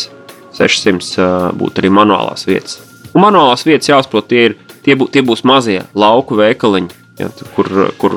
600 0.58 1.28
būtu 1.60 1.84
arī 1.84 1.92
manuālās 1.94 2.48
vietas. 2.50 2.80
Un 3.12 3.26
manuālās 3.26 3.66
vietas 3.68 3.92
jāsaprot, 3.92 4.28
tie, 4.32 4.50
ir, 4.50 4.58
tie, 4.86 4.96
bū, 4.98 5.08
tie 5.12 5.24
būs 5.26 5.46
mazie 5.48 5.84
lauku 5.94 6.40
veikaliņi 6.40 7.02
Ja, 7.20 7.28
kur, 7.56 7.68
kur, 8.02 8.14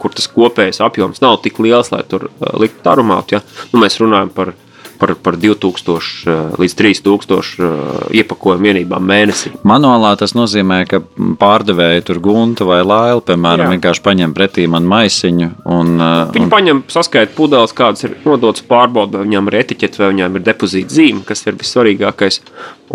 kur 0.00 0.14
tas 0.14 0.28
kopējais 0.32 0.78
apjoms 0.84 1.20
nav 1.20 1.40
tik 1.44 1.58
liels, 1.60 1.90
lai 1.92 2.02
tur 2.08 2.28
liktu 2.56 2.88
aromātu. 2.88 3.36
Ja. 3.36 3.42
Nu, 3.72 3.80
mēs 3.82 3.98
runājam 4.00 4.30
par 4.32 4.54
par, 4.98 5.14
par 5.22 5.36
2000 5.40 6.26
eh, 6.26 6.56
līdz 6.60 6.74
3000 6.78 7.62
eh, 7.62 8.20
iepakojumu 8.20 8.68
vienībām 8.68 9.04
mēnesī. 9.06 9.52
Manuālā 9.66 10.14
tas 10.20 10.34
nozīmē, 10.36 10.82
ka 10.90 11.00
pārdevēja 11.40 12.04
tur 12.08 12.20
gunta 12.24 12.66
vai 12.68 12.82
laila, 12.84 13.22
piemēram, 13.24 13.66
Jā. 13.66 13.74
vienkārši 13.76 14.04
paņem 14.04 14.34
pretī 14.36 14.66
man 14.70 14.88
maisiņu. 14.90 15.50
Un, 15.76 15.92
eh, 16.00 16.14
Viņi 16.36 16.48
un... 16.48 16.52
paņem 16.52 16.82
saskaita 16.92 17.34
pudeles, 17.36 17.74
kādas 17.76 18.06
ir 18.08 18.16
nodotas 18.26 18.64
pārbaudē, 18.68 19.20
vai 19.20 19.28
viņām 19.30 19.50
ir 19.50 19.58
etiķete, 19.62 20.02
vai 20.02 20.12
viņām 20.14 20.38
ir 20.38 20.46
depozīta 20.46 20.98
zīme, 20.98 21.24
kas 21.28 21.46
ir 21.46 21.58
vissvarīgākais. 21.60 22.40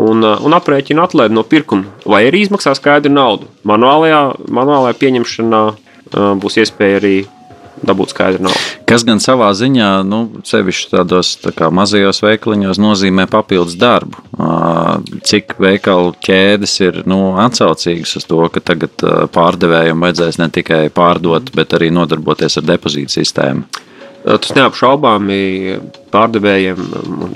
Un, 0.02 0.24
un 0.24 0.56
aprēķina 0.56 1.04
atlaidi 1.08 1.36
no 1.36 1.44
pirkuma, 1.44 1.90
vai 2.08 2.24
arī 2.30 2.46
izmaksā 2.46 2.74
skaidru 2.78 3.12
naudu. 3.12 3.50
Manuālajā, 3.68 4.22
manuālajā 4.48 4.98
pieņemšanā 5.02 5.62
būs 6.40 6.58
iespēja 6.64 7.00
arī 7.02 7.16
dabūt 7.86 8.14
skaidru 8.14 8.46
naudu. 8.48 8.64
Kas 8.90 9.06
gan 9.08 9.22
savā 9.24 9.50
ziņā, 9.58 9.90
nu, 10.08 10.22
sevišķi 10.48 10.90
tādos 10.94 11.34
tā 11.44 11.70
mazajos 11.74 12.22
veikaliņos, 12.24 12.82
nozīmē 12.82 13.28
papildus 13.32 13.78
darbu. 13.80 14.20
cik 15.28 15.56
veikalu 15.62 16.16
ķēdes 16.24 16.74
ir 16.82 17.02
nu, 17.10 17.36
atsaucīgas 17.42 18.18
uz 18.20 18.28
to, 18.28 18.42
ka 18.54 18.64
tagad 18.72 19.06
pārdevējiem 19.36 20.08
vajadzēs 20.08 20.42
ne 20.42 20.50
tikai 20.50 20.84
pārdot, 20.94 21.54
bet 21.56 21.78
arī 21.78 21.92
nodarboties 21.94 22.58
ar 22.58 22.68
depozītu 22.74 23.20
sistēmu? 23.20 23.68
Tas 24.22 24.54
neapšaubāmi 24.54 25.40
pārdevējiem 26.14 26.82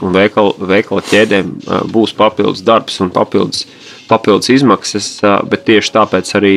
un 0.04 0.14
veikalu, 0.14 0.54
veikalu 0.70 1.02
ķēdēm 1.10 1.52
būs 1.90 2.14
papildus 2.18 2.62
darbs 2.66 3.00
un 3.02 3.10
papildus, 3.14 3.64
papildus 4.06 4.52
izmaksas, 4.54 5.08
bet 5.50 5.64
tieši 5.66 5.94
tāpēc 5.96 6.30
arī 6.38 6.54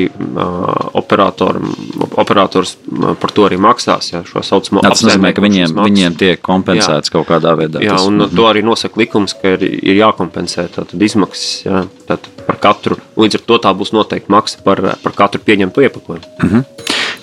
operators 2.18 2.74
par 3.22 3.32
to 3.32 3.46
arī 3.48 3.60
maksās. 3.62 4.10
Ja, 4.12 4.22
Tas 4.26 5.04
nozīmē, 5.06 5.32
ka 5.32 5.44
viņiem, 5.44 5.72
maksas. 5.72 5.88
viņiem 5.88 6.18
tiek 6.20 6.42
kompensēts 6.44 7.08
jā. 7.08 7.16
kaut 7.16 7.28
kādā 7.30 7.54
veidā. 7.58 7.82
Jā, 7.84 7.96
un 8.04 8.26
tas, 8.26 8.34
to 8.36 8.48
arī 8.50 8.64
nosaka 8.66 9.00
likums, 9.00 9.36
ka 9.38 9.56
ir, 9.56 9.64
ir 9.64 10.02
jākompensē 10.02 10.68
tātad 10.74 11.08
izmaksas 11.08 11.62
jā, 11.64 11.84
tātad 12.10 12.28
par 12.48 12.60
katru. 12.68 12.98
Līdz 13.16 13.40
ar 13.40 13.46
to 13.48 13.62
tā 13.64 13.72
būs 13.76 13.94
noteikti 13.96 14.32
maksa 14.34 14.60
par, 14.66 14.82
par 15.02 15.16
katru 15.16 15.40
pieņemtu 15.46 15.88
iepakojumu. 15.88 16.34
Mhm. 16.44 16.66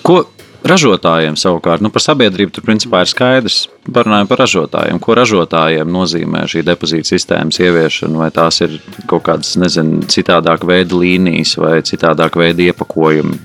Ko 0.06 0.24
Ražotājiem 0.66 1.36
savukārt, 1.38 1.82
nu, 1.84 1.92
par 1.94 2.02
sabiedrību 2.02 2.54
tur 2.54 2.64
principā 2.66 3.04
ir 3.04 3.10
skaidrs. 3.10 3.66
Parunājot 3.86 4.30
par 4.30 4.40
ražotājiem, 4.42 4.98
ko 5.02 5.14
ražotājiem 5.18 5.90
nozīmē 5.94 6.42
šī 6.50 6.64
depozīta 6.66 7.12
sistēmas 7.12 7.60
ieviešana, 7.62 8.18
vai 8.24 8.30
tās 8.34 8.58
ir 8.64 8.78
kaut 9.06 9.26
kādas, 9.28 9.54
nezinu, 9.62 10.02
citādāka 10.10 10.66
veida 10.66 10.98
līnijas 10.98 11.54
vai 11.62 11.78
citādāka 11.86 12.42
veida 12.42 12.66
iepakojumi. 12.66 13.38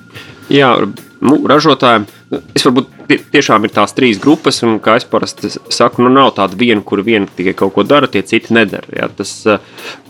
Jā, 0.51 0.73
nu, 1.21 1.37
ražotājiem. 1.51 2.07
Es 2.55 2.63
varbūt 2.63 2.87
tiešām 3.33 3.67
ir 3.67 3.73
tās 3.75 3.93
trīs 3.95 4.19
grupas, 4.23 4.61
un 4.63 4.77
kā 4.83 4.95
es 4.99 5.05
parasti 5.07 5.51
saku, 5.51 6.05
nu 6.05 6.11
nav 6.13 6.31
tāda 6.37 6.57
viena, 6.57 6.81
kur 6.83 7.03
viena 7.05 7.27
tikai 7.27 7.53
kaut 7.59 7.75
ko 7.75 7.83
dara, 7.87 8.09
tie 8.11 8.23
citi 8.25 8.55
nedara. 8.55 8.87
Jā. 8.95 9.09
Tas 9.17 9.33
uh, 9.51 9.59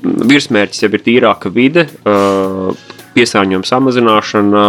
virsmērķis 0.02 0.86
jau 0.86 0.92
ir 0.94 1.04
tīrāka 1.08 1.52
vide, 1.54 1.88
uh, 2.06 2.72
piesārņojuma 3.18 3.68
samazināšana, 3.68 4.66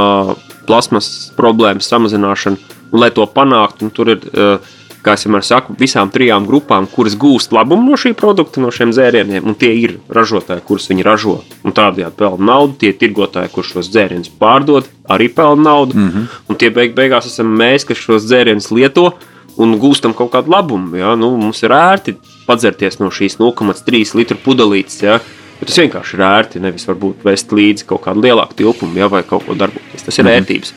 plasmas 0.67 1.33
problēmas 1.39 1.89
samazināšana. 1.91 2.79
Un, 2.93 3.01
lai 3.01 3.11
to 3.15 3.25
panāktu, 3.27 3.89
tur 3.95 4.13
ir, 4.13 4.21
eh, 4.33 4.59
kā 5.03 5.17
jau 5.17 5.27
vienmēr 5.27 5.45
saku, 5.45 5.75
visām 5.79 6.11
trijām 6.13 6.47
grupām, 6.47 6.87
kuras 6.87 7.17
gūst 7.17 7.53
labumu 7.53 7.91
no 7.91 7.97
šī 7.97 8.13
produkta, 8.15 8.61
no 8.61 8.71
šiem 8.71 8.93
dzērieniem, 8.93 9.45
un 9.45 9.55
tie 9.55 9.73
ir 9.75 9.99
ražotāji, 10.09 10.63
kurus 10.63 10.89
viņi 10.89 11.03
ražo. 11.03 11.41
Un 11.65 11.73
tādējādi 11.73 12.17
pelna 12.17 12.45
naudu, 12.53 12.79
tie 12.79 12.93
tirgotāji, 12.93 13.51
kurš 13.51 13.73
šos 13.73 13.91
dzērienus 13.91 14.31
pārdod, 14.39 14.87
arī 15.09 15.29
pelna 15.35 15.63
naudu. 15.63 15.95
Mm 15.95 16.11
-hmm. 16.11 16.29
Un 16.49 16.57
tie 16.57 16.71
beig 16.71 16.95
beigās 16.95 17.27
esam 17.27 17.47
mēs, 17.59 17.87
kas 17.87 17.97
šos 17.97 18.23
dzērienus 18.23 18.71
lieto 18.71 19.15
un 19.57 19.77
gūstam 19.81 20.15
kaut 20.17 20.33
kādu 20.33 20.53
labumu. 20.53 20.97
Ja? 20.97 21.15
Nu, 21.19 21.35
mums 21.37 21.63
ir 21.63 21.71
ērti 21.71 22.17
padzerties 22.47 22.99
no 22.99 23.11
šīs 23.13 23.39
0,3 23.41 24.15
litru 24.19 24.39
pudelītes. 24.45 25.03
Ja? 25.03 25.21
Bet 25.63 25.71
tas 25.71 25.79
vienkārši 25.79 26.17
ir 26.17 26.23
ērti. 26.27 26.61
Nevis 26.63 26.89
varbūt 26.89 27.21
vest 27.23 27.53
līdzi 27.55 27.85
kaut 27.87 28.03
kādu 28.03 28.25
lielāku 28.25 28.57
tilpumu, 28.59 28.97
ja, 28.99 29.07
vai 29.07 29.21
kaut 29.23 29.45
ko 29.47 29.55
darboties. 29.55 30.03
Tas 30.03 30.17
ir 30.19 30.25
mm 30.25 30.29
-hmm. 30.29 30.41
ērtības. 30.41 30.73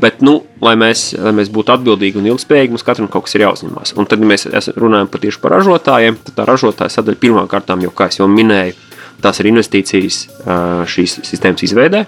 Bet, 0.00 0.22
nu, 0.24 0.42
lai, 0.64 0.72
mēs, 0.80 1.02
lai 1.12 1.32
mēs 1.36 1.50
būtu 1.52 1.74
atbildīgi 1.74 2.16
un 2.16 2.28
ilgspējīgi, 2.30 2.72
mums 2.72 2.86
katram 2.86 3.08
kaut 3.08 3.26
kas 3.26 3.34
ir 3.34 3.44
jāuzņemās. 3.44 3.92
Un 3.96 4.06
tad, 4.06 4.20
ja 4.20 4.26
mēs 4.26 4.48
runājam 4.76 5.10
tieši 5.12 5.40
par 5.40 5.52
ražotājiem, 5.58 6.16
tad 6.24 6.34
tā 6.38 6.46
ražotāja 6.48 6.88
sadaļa 6.88 7.20
pirmām 7.20 7.48
kārtām, 7.48 7.82
jau 7.82 7.90
kā 7.90 8.08
jau 8.18 8.28
minēju, 8.28 8.72
tās 9.20 9.40
ir 9.40 9.46
investīcijas 9.46 10.28
šīs 10.86 11.20
sistēmas 11.22 11.62
izveidē. 11.62 12.06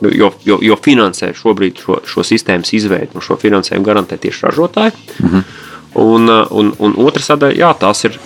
Jo, 0.00 0.32
jo, 0.44 0.58
jo 0.62 0.76
finansē 0.76 1.34
šobrīd 1.34 1.76
šo, 1.84 2.00
šo 2.04 2.24
sistēmas 2.24 2.72
izveidi 2.72 3.14
un 3.14 3.20
šo 3.20 3.36
finansējumu 3.36 3.84
garantē 3.84 4.16
tieši 4.16 4.46
ražotāji. 4.46 4.92
Mm 5.20 5.28
-hmm. 5.28 5.42
un, 5.94 6.28
un, 6.50 6.74
un 6.78 6.94
otra 6.96 7.22
sadaļa, 7.22 7.56
jā, 7.58 7.74
tās 7.78 8.04
ir, 8.04 8.18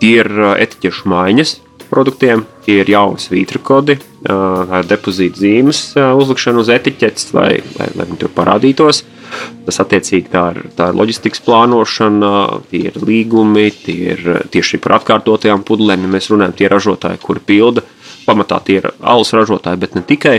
ir 0.00 0.26
etiķešu 0.58 1.08
maiņas, 1.08 1.60
produktiem. 1.90 2.44
Tie 2.66 2.80
ir 2.82 2.90
jauni 2.92 3.20
svītru 3.22 3.60
kodi, 3.64 3.98
ir 3.98 4.88
depozīta 4.88 5.40
zīmes 5.40 5.82
uzlikšana 5.96 6.62
uz 6.62 6.72
etiķetes, 6.74 7.30
lai, 7.36 7.52
lai, 7.78 7.88
lai 7.96 8.08
viņi 8.08 8.20
tur 8.22 8.34
parādītos. 8.36 9.04
Tas 9.66 9.80
attiecīgi 9.82 10.30
tā 10.32 10.44
ir, 10.54 10.62
tā 10.76 10.88
ir 10.88 10.96
loģistikas 10.96 11.42
plānošana, 11.44 12.32
tie 12.70 12.86
ir 12.88 12.96
līgumi, 13.04 13.66
tie 13.84 14.14
ir 14.14 14.28
tieši 14.52 14.80
par 14.84 14.98
atkārtotajām 15.00 15.64
pudelēm. 15.68 16.06
Ja 16.06 16.12
mēs 16.16 16.30
runājam, 16.32 16.56
tie 16.56 16.70
ražotāji, 16.72 17.20
kuri 17.24 17.44
pilda 17.44 17.84
pamatā 18.28 18.60
tie 18.64 18.78
ir 18.82 18.90
alus 19.00 19.32
ražotāji, 19.36 19.80
bet 19.80 19.96
ne 19.96 20.02
tikai, 20.06 20.36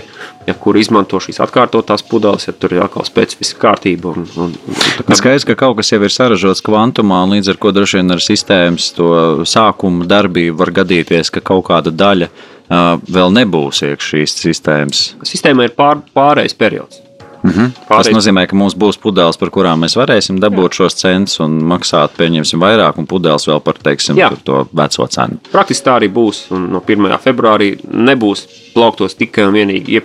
ja, 0.47 0.56
kur 0.58 0.78
izmanto 0.80 1.19
šīs 1.23 1.41
atkārtotās 1.45 2.06
pudeles, 2.06 2.47
ja 2.47 2.54
tur 2.54 2.78
ir 2.78 2.86
atkal 2.86 3.08
specifiska 3.08 3.62
kārtība. 3.65 4.13
Un, 4.13 4.30
un, 4.45 4.54
un, 4.69 4.78
kā... 5.02 5.17
Skaidrs, 5.19 5.47
ka 5.49 5.58
kaut 5.60 5.80
kas 5.80 5.91
jau 5.93 6.02
ir 6.06 6.13
saražots 6.13 6.63
kvantumā, 6.65 7.23
un 7.25 7.36
līdz 7.38 7.54
ar 7.54 7.60
to 7.60 7.73
droši 7.80 8.02
vien 8.02 8.15
ar 8.15 8.23
sistēmas 8.23 8.93
to 8.97 9.12
sākumu 9.49 10.08
darbību 10.10 10.60
var 10.62 10.73
gadīties, 10.82 11.34
ka 11.34 11.43
kaut 11.52 11.67
kāda 11.71 11.93
daļa 11.93 12.30
uh, 12.30 12.95
vēl 13.10 13.36
nebūs 13.41 13.84
iekšā 13.89 14.10
šīs 14.13 14.39
sistēmas. 14.45 15.06
Sistēma 15.28 15.67
ir 15.67 15.78
pār, 15.78 16.04
pārējais 16.15 16.58
periods. 16.58 17.04
Mm 17.43 17.49
-hmm. 17.49 17.71
Pārēc... 17.89 18.04
Tas 18.04 18.15
nozīmē, 18.15 18.47
ka 18.47 18.56
mums 18.56 18.75
būs 18.75 18.99
pudeles, 18.99 19.38
par 19.38 19.49
kurām 19.49 19.80
mēs 19.84 19.95
varēsim 19.95 20.39
dabūt 20.39 20.71
Jā. 20.71 20.75
šos 20.75 20.95
centus 20.95 21.39
un 21.39 21.52
maksāt, 21.63 22.17
pieņemsim, 22.17 22.60
vairāk, 22.60 22.97
un 22.97 23.08
pudeles 23.08 23.47
vēl 23.47 23.60
par 23.60 23.75
teiksim, 23.84 24.19
to 24.43 24.67
veco 24.73 25.08
cenu. 25.08 25.39
Praktiski 25.52 25.86
tā 25.86 25.95
arī 25.99 26.10
būs. 26.12 26.52
Un 26.52 26.69
no 26.71 26.84
1. 26.88 27.19
februārī 27.23 27.78
nebūs 27.84 28.47
plauktos 28.73 29.15
tikai 29.15 29.45
un 29.47 29.54
vienīgi 29.54 30.02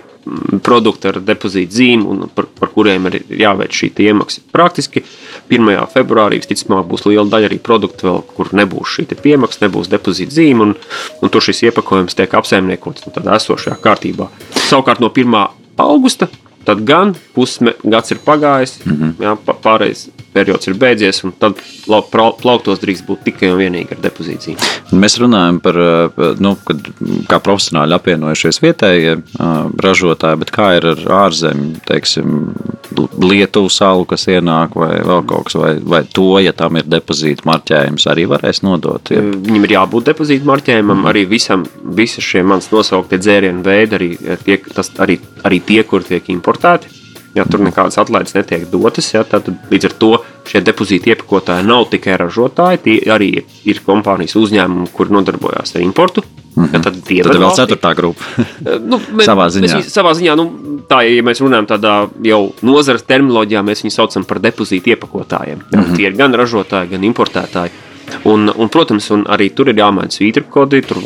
produkti 0.63 1.09
ar 1.09 1.19
depozītu 1.21 1.75
zīmi, 1.75 2.27
par, 2.35 2.47
par 2.59 2.71
kuriem 2.73 3.09
ir 3.11 3.19
jāveic 3.29 3.75
šī 3.75 3.91
iemaksa. 4.07 4.41
Praktiski 4.51 5.03
1. 5.49 5.87
februārī 5.93 6.39
visticamāk 6.41 6.87
būs 6.89 7.05
liela 7.05 7.27
daļa 7.29 7.51
arī 7.51 7.59
produktu, 7.59 8.07
vēl, 8.07 8.23
kur 8.37 8.49
nebūs 8.57 8.95
šī 8.95 9.05
piemaksa, 9.21 9.65
nebūs 9.65 9.91
depozīta 9.91 10.33
zīme, 10.33 10.61
un, 10.61 10.73
un 11.21 11.29
tur 11.29 11.45
šis 11.45 11.63
iepakojums 11.69 12.17
tiek 12.17 12.33
apsaimniekots 12.33 13.05
nu, 13.05 13.13
tādā 13.13 13.37
esošajā 13.37 13.77
kārtībā. 13.83 14.29
Savukārt 14.65 15.03
no 15.03 15.11
1. 15.13 15.37
augusta 15.77 16.27
Tad 16.65 16.81
gan 16.85 17.13
pusgads 17.35 18.11
ir 18.11 18.21
pagājis, 18.25 18.79
mm 18.85 18.95
-hmm. 18.95 19.13
jā, 19.21 19.35
pārējais 19.61 20.07
periods 20.35 20.69
ir 20.69 20.77
beidzies, 20.79 21.21
un 21.25 21.33
tad 21.39 21.59
plauktos 21.85 22.81
drīkst 22.81 23.07
būt 23.07 23.23
tikai 23.29 23.51
un 23.53 23.59
vienīgi 23.61 23.95
ar 23.95 24.01
depozīciju. 24.03 24.69
Mēs 24.95 25.17
runājam 25.21 25.61
par, 25.63 25.79
nu, 26.43 26.55
kad, 26.67 26.89
kā 27.31 27.39
profesionāli 27.43 27.95
apvienojušies 27.95 28.61
vietējie 28.63 29.15
ražotāji, 29.85 30.41
bet 30.43 30.53
kā 30.55 30.71
ir 30.79 30.89
ar 30.93 31.05
ārzemju, 31.25 31.83
teiksim, 31.87 32.41
Lietuvu 32.95 33.69
salu, 33.73 34.05
kas 34.07 34.27
ienāk, 34.31 34.75
vai 34.79 35.01
vēl 35.03 35.23
kaut 35.27 35.49
kas, 35.49 35.57
vai, 35.59 35.71
vai 35.83 36.01
to, 36.15 36.27
ja 36.39 36.53
tam 36.55 36.77
ir 36.79 36.87
depozīta 36.87 37.43
marķējums, 37.49 38.07
arī 38.11 38.27
varēs 38.31 38.61
nodot? 38.63 39.11
Ja? 39.11 39.23
Viņam 39.23 39.67
ir 39.67 39.75
jābūt 39.75 40.11
depozīta 40.11 40.47
marķējumam, 40.47 41.01
mm. 41.01 41.09
arī 41.11 41.25
visam, 41.29 41.65
visi 41.97 42.23
šie 42.23 42.45
manas 42.47 42.69
nosauktie 42.71 43.19
dzērienu 43.19 43.65
veidi, 43.65 43.97
arī, 43.99 44.11
tie, 44.45 44.59
tas, 44.71 44.93
arī, 45.03 45.17
arī 45.47 45.59
tie, 45.65 45.81
kur 45.87 46.05
tiek 46.07 46.29
importēti. 46.31 47.04
Ja 47.35 47.43
tur 47.43 47.59
nekādas 47.65 47.97
atlaides 47.99 48.31
netiek 48.37 48.63
dotas, 48.71 49.09
ja, 49.11 49.25
tad 49.27 49.49
līdz 49.71 49.89
ar 49.89 49.93
to 49.99 50.11
šie 50.47 50.61
depozīti 50.63 51.11
iepakotāji 51.11 51.67
nav 51.67 51.89
tikai 51.91 52.15
ražotāji, 52.21 52.81
tie 52.85 52.95
arī 53.11 53.29
ir 53.67 53.81
kompānijas 53.83 54.37
uzņēmumi, 54.39 54.87
kur 54.95 55.11
nodarbojās 55.11 55.75
ar 55.75 55.83
importu. 55.83 56.23
Mm 56.55 56.63
-hmm. 56.63 56.73
ja, 56.73 56.79
tad 56.79 57.01
tie 57.03 57.23
tad 57.23 57.35
ir 57.35 57.41
vēl 57.41 57.55
ceturtā 57.55 57.95
grupa. 57.95 58.23
nu, 58.91 58.99
mēs, 59.11 59.27
savā 59.27 59.49
ziņā. 59.51 59.73
Mēs, 59.75 59.89
savā 59.91 60.13
ziņā 60.15 60.35
nu, 60.39 60.45
tā, 60.87 61.01
ja 61.03 61.23
mēs 61.23 61.41
runājam 61.43 61.67
tādā 61.67 61.95
jau 62.23 62.53
nozares 62.61 63.03
terminoloģijā, 63.03 63.61
mēs 63.61 63.83
viņus 63.83 63.99
saucam 63.99 64.23
par 64.23 64.39
depozītu 64.39 64.95
iepakotājiem. 64.95 65.59
Ja, 65.71 65.79
mm 65.79 65.85
-hmm. 65.85 65.95
Tie 65.95 66.07
ir 66.07 66.15
gan 66.15 66.33
ražotāji, 66.33 66.89
gan 66.89 67.03
importētāji. 67.03 67.71
Un, 68.25 68.49
un, 68.49 68.69
protams, 68.69 69.09
un 69.13 69.25
arī 69.31 69.51
tur 69.53 69.69
ir 69.71 69.79
jāmaina 69.81 70.13
svītru 70.13 70.45
kodi. 70.49 70.81
Tur 70.85 71.01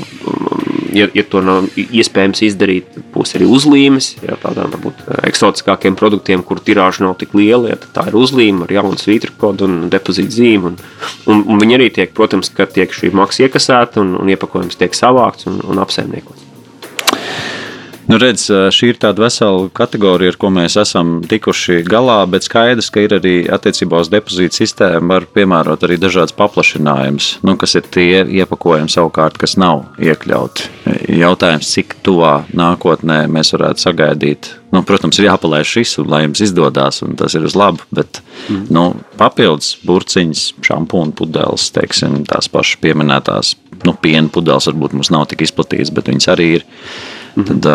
ja, 0.94 1.08
ja 1.14 1.24
to 1.28 1.42
nav 1.46 1.68
iespējams 1.76 2.42
izdarīt, 2.48 2.98
būs 3.14 3.36
arī 3.38 3.48
uzlīmes. 3.50 4.12
Ja, 4.26 4.38
tādām 4.42 4.74
varbūt 4.74 5.06
eksotiskākiem 5.30 5.98
produktiem, 6.00 6.44
kur 6.46 6.62
tirāža 6.64 7.06
nav 7.06 7.18
tik 7.22 7.36
liela, 7.38 7.74
ja, 7.74 7.80
tā 7.96 8.08
ir 8.10 8.18
uzlīme 8.20 8.66
ar 8.68 8.76
jaunu 8.80 9.00
svītru 9.02 9.36
kodu 9.40 9.68
un 9.70 9.80
depozītu 9.94 10.40
zīmi. 10.40 10.74
Un, 10.74 10.78
un, 11.30 11.46
un 11.46 11.64
viņi 11.64 11.80
arī 11.80 11.90
tiek, 12.00 12.14
protams, 12.16 12.52
ka 12.56 12.70
tiek 12.70 12.94
šī 12.96 13.14
maksa 13.16 13.48
iekasēta 13.48 14.04
un, 14.04 14.16
un 14.20 14.36
iepakojums 14.36 14.80
tiek 14.80 14.98
savākts 14.98 15.50
un, 15.52 15.62
un 15.68 15.84
apsaimniekots. 15.84 16.38
Nu, 18.10 18.17
redz, 18.17 18.48
šī 18.74 18.88
ir 18.89 18.98
tāda 18.98 19.22
vesela 19.22 19.67
kategorija, 19.78 20.32
ar 20.34 20.38
ko 20.41 20.50
mēs 20.50 20.80
esam 20.82 21.19
tikuši 21.30 21.84
galā, 21.86 22.24
bet 22.26 22.48
skaidrs, 22.48 22.88
ka 22.89 23.04
ir 23.06 23.13
arī 23.19 23.34
attiecībā 23.54 24.00
uz 24.02 24.10
depozītu 24.10 24.63
sistēmu 24.63 25.13
var 25.13 25.28
piemērot 25.30 25.86
arī 25.86 26.00
dažādas 26.02 26.34
paplašinājumus, 26.39 27.28
nu, 27.45 27.54
kas 27.62 27.78
ir 27.78 27.86
tie 27.93 28.24
iepakojumi 28.41 28.89
savukārt, 28.89 29.38
kas 29.38 29.54
nav 29.62 29.84
iekļauti. 30.02 30.65
Jautājums, 31.19 31.69
cik 31.76 32.00
tuvā 32.06 32.34
nākotnē 32.50 33.19
mēs 33.30 33.54
varētu 33.54 33.86
sagaidīt. 33.86 34.52
Nu, 34.74 34.82
protams, 34.86 35.22
ir 35.22 35.30
jāpalaiž 35.30 35.69
šis, 35.78 35.93
un, 36.02 36.10
lai 36.10 36.24
jums 36.26 36.41
izdodas, 36.45 37.04
un 37.06 37.13
tas 37.17 37.38
ir 37.38 37.45
uz 37.45 37.54
labu. 37.58 37.86
Bet 37.93 38.24
mm. 38.48 38.65
nu, 38.74 38.88
papildus 39.22 39.76
burciņas, 39.86 40.48
šampūna 40.65 41.13
pudeles, 41.17 41.69
teiksim, 41.78 42.24
tās 42.30 42.50
pašas 42.50 42.82
pieminētās 42.82 43.54
nu, 43.86 43.93
piena 44.02 44.30
pudeles, 44.34 44.67
varbūt 44.69 44.98
mums 44.98 45.13
nav 45.13 45.30
tik 45.30 45.45
izplatītas, 45.45 45.93
bet 45.93 46.10
viņas 46.12 46.30
arī 46.34 46.52
ir. 46.58 46.69
Tad, 47.47 47.69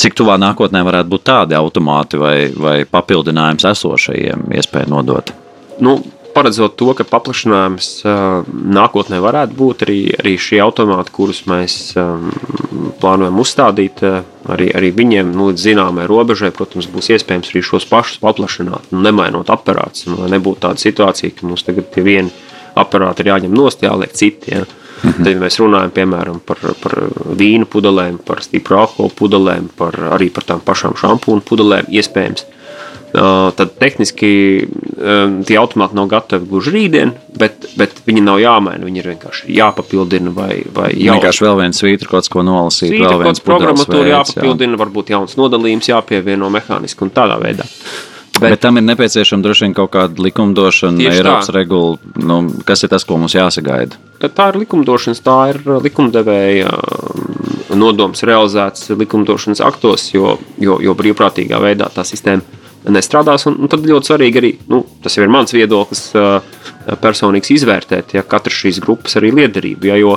cik 0.00 0.16
tuvā 0.20 0.36
nākotnē 0.40 0.84
varētu 0.86 1.12
būt 1.12 1.26
tādi 1.26 1.58
automāti 1.58 2.20
vai, 2.20 2.36
vai 2.54 2.78
papildinājums 2.88 3.66
esošajiem 3.72 4.48
iespēju 4.60 4.92
nodot? 4.92 5.32
Nu, 5.80 5.98
paredzot 6.34 6.76
to, 6.78 6.92
ka 6.96 7.04
paplašinājums 7.08 7.88
nākotnē 8.76 9.20
varētu 9.22 9.56
būt 9.58 9.84
arī, 9.86 9.98
arī 10.20 10.34
šie 10.40 10.60
automāti, 10.64 11.12
kurus 11.14 11.42
mēs 11.50 11.76
plānojam 13.00 13.40
uzstādīt, 13.42 14.02
arī, 14.50 14.70
arī 14.76 14.92
viņiem 14.96 15.32
nu, 15.34 15.50
līdz 15.50 15.66
zināmai 15.70 16.06
robežai, 16.10 16.52
protams, 16.54 16.88
būs 16.90 17.10
iespējams 17.16 17.52
arī 17.52 17.64
šos 17.66 17.88
pašus 17.90 18.22
paplašināt, 18.22 18.92
nu, 18.94 19.02
nemainot 19.06 19.50
aparātus. 19.52 20.06
Lai 20.10 20.30
nebūtu 20.36 20.64
tāda 20.66 20.82
situācija, 20.82 21.34
ka 21.36 21.48
mums 21.48 21.66
tagad 21.66 21.90
tie 21.94 22.04
vieni 22.06 22.32
aparāti 22.78 23.24
ir 23.24 23.32
jāņem 23.32 23.56
nost, 23.56 23.82
jāliek 23.84 24.14
citi. 24.16 24.54
Ja. 24.54 24.64
Mhm. 25.00 25.24
Tad, 25.24 25.32
ja 25.32 25.40
mēs 25.40 25.58
runājam 25.62 25.92
piemēram 25.96 26.40
par, 26.44 26.60
par 26.82 26.96
vīnu 27.40 27.68
pudelēm, 27.70 28.20
par 28.26 28.42
stipru 28.44 28.82
alkoholu 28.82 29.14
pudelēm, 29.16 29.70
par, 29.78 29.96
arī 30.16 30.28
par 30.34 30.44
tām 30.48 30.64
pašām 30.64 30.98
šampūnu 31.00 31.44
pudelēm, 31.46 31.88
iespējams, 31.88 32.44
tad 33.10 33.72
tehniski 33.80 34.30
tie 35.46 35.56
automāti 35.58 35.96
nav 35.98 36.06
gatavi 36.10 36.46
gluži 36.46 36.74
rītdien, 36.74 37.14
bet, 37.38 37.66
bet 37.78 38.02
viņi 38.06 38.22
nav 38.22 38.38
jāmaina. 38.42 38.86
Viņi 38.86 39.02
ir 39.02 39.08
vienkārši 39.14 39.56
jāpapildina 39.56 40.30
vai, 40.34 40.60
vai 40.74 40.92
jau 40.94 41.16
vienkārši 41.16 41.46
vēl 41.46 41.58
viens 41.64 41.82
svītra, 41.82 42.10
kaut 42.12 42.30
ko 42.30 42.44
nolasīt. 42.46 42.92
Svītra, 42.92 43.16
vēl 43.16 43.26
viens 43.26 43.42
programmatūra 43.46 44.14
jāpapildina, 44.14 44.76
jā. 44.76 44.82
varbūt 44.84 45.10
jauns 45.16 45.34
nodalījums 45.40 45.90
jāpievieno 45.90 46.52
mehāniski 46.54 47.06
un 47.06 47.12
tādā 47.16 47.40
veidā. 47.42 47.66
Bet, 48.40 48.54
bet 48.54 48.62
tam 48.64 48.80
ir 48.80 48.86
nepieciešama 48.88 49.44
droši 49.44 49.66
vien 49.66 49.74
kaut 49.76 49.92
kāda 49.92 50.22
likumdošana, 50.24 51.10
Eiropas 51.12 51.50
regula. 51.54 51.98
Nu, 52.16 52.40
kas 52.66 52.86
ir 52.86 52.92
tas, 52.92 53.04
ko 53.04 53.18
mums 53.20 53.36
jāsagaida? 53.36 53.98
Tā 54.20 54.50
ir 54.52 54.60
likumdošanas, 54.62 55.20
tā 55.24 55.36
ir 55.52 55.60
likumdevēja 55.84 56.72
nodoms 57.78 58.24
realizēts 58.26 58.90
likumdošanas 58.96 59.62
aktos, 59.64 60.08
jo, 60.14 60.38
jo, 60.60 60.78
jo 60.82 60.96
brīvprātīgā 60.96 61.60
veidā 61.62 61.90
tā 61.94 62.04
sistēma 62.08 62.58
nestrādās. 62.88 63.44
Un, 63.50 63.58
un 63.60 63.70
tad 63.70 63.84
ļoti 63.86 64.12
svarīgi 64.12 64.40
arī, 64.40 64.52
nu, 64.72 64.82
tas 65.04 65.16
jau 65.16 65.26
ir 65.26 65.32
mans 65.32 65.52
viedoklis, 65.54 66.06
personīgs 67.02 67.52
izvērtēt, 67.56 68.16
ja 68.16 68.24
katrs 68.26 68.62
šīs 68.64 68.80
grupas 68.84 69.18
arī 69.20 69.34
liederību. 69.36 69.90
Ja, 69.90 70.00
jo 70.00 70.16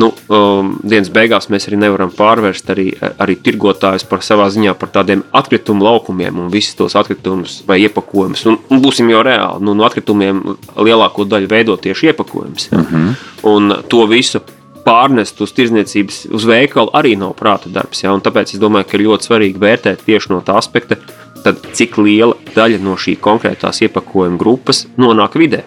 nu, 0.00 0.10
um, 0.28 0.72
dienas 0.82 1.10
beigās 1.14 1.48
mēs 1.52 1.68
arī 1.68 1.78
nevaram 1.82 2.10
pārvērst 2.14 2.72
arī, 2.74 2.86
arī 3.22 3.36
tirgotājus 3.44 4.06
par 4.08 4.24
savā 4.26 4.48
ziņā 4.52 4.74
par 4.78 4.90
tādiem 4.94 5.22
atkritumu 5.32 5.86
laukumiem 5.86 6.40
un 6.44 6.50
visus 6.52 6.76
tos 6.78 6.96
atkritumus 6.98 7.60
vai 7.68 7.80
iepakojumus. 7.84 8.44
Un, 8.50 8.58
un 8.70 8.82
būsim 8.82 9.10
jau 9.12 9.22
reāli, 9.26 9.62
nu, 9.64 9.76
no 9.78 9.86
atkritumiem 9.86 10.42
lielāko 10.76 11.28
daļu 11.28 11.50
veido 11.50 11.76
tieši 11.76 12.12
iepakojums. 12.12 12.68
Uh 12.72 12.78
mhm. 12.78 13.06
-huh. 13.06 13.30
Un 13.44 13.74
to 13.88 14.06
visu 14.06 14.40
pārnest 14.84 15.40
uz 15.40 15.52
tirdzniecības, 15.56 16.26
uz 16.34 16.46
veikalu 16.48 16.92
arī 16.96 17.16
nav 17.18 17.34
prāta 17.38 17.72
darbs. 17.72 18.02
Ja? 18.04 18.12
Un 18.12 18.20
tāpēc 18.20 18.54
es 18.54 18.60
domāju, 18.60 18.88
ka 18.88 18.98
ir 18.98 19.06
ļoti 19.08 19.28
svarīgi 19.28 19.60
vērtēt 19.60 20.04
tieši 20.06 20.32
no 20.32 20.40
tā 20.40 20.58
aspekta, 20.60 20.96
tad 21.44 21.60
cik 21.76 21.98
liela 22.00 22.36
daļa 22.54 22.80
no 22.84 22.96
šī 23.00 23.16
konkrētās 23.20 23.82
iepakojuma 23.84 24.40
grupas 24.40 24.86
nonāk 24.96 25.38
vidē. 25.40 25.64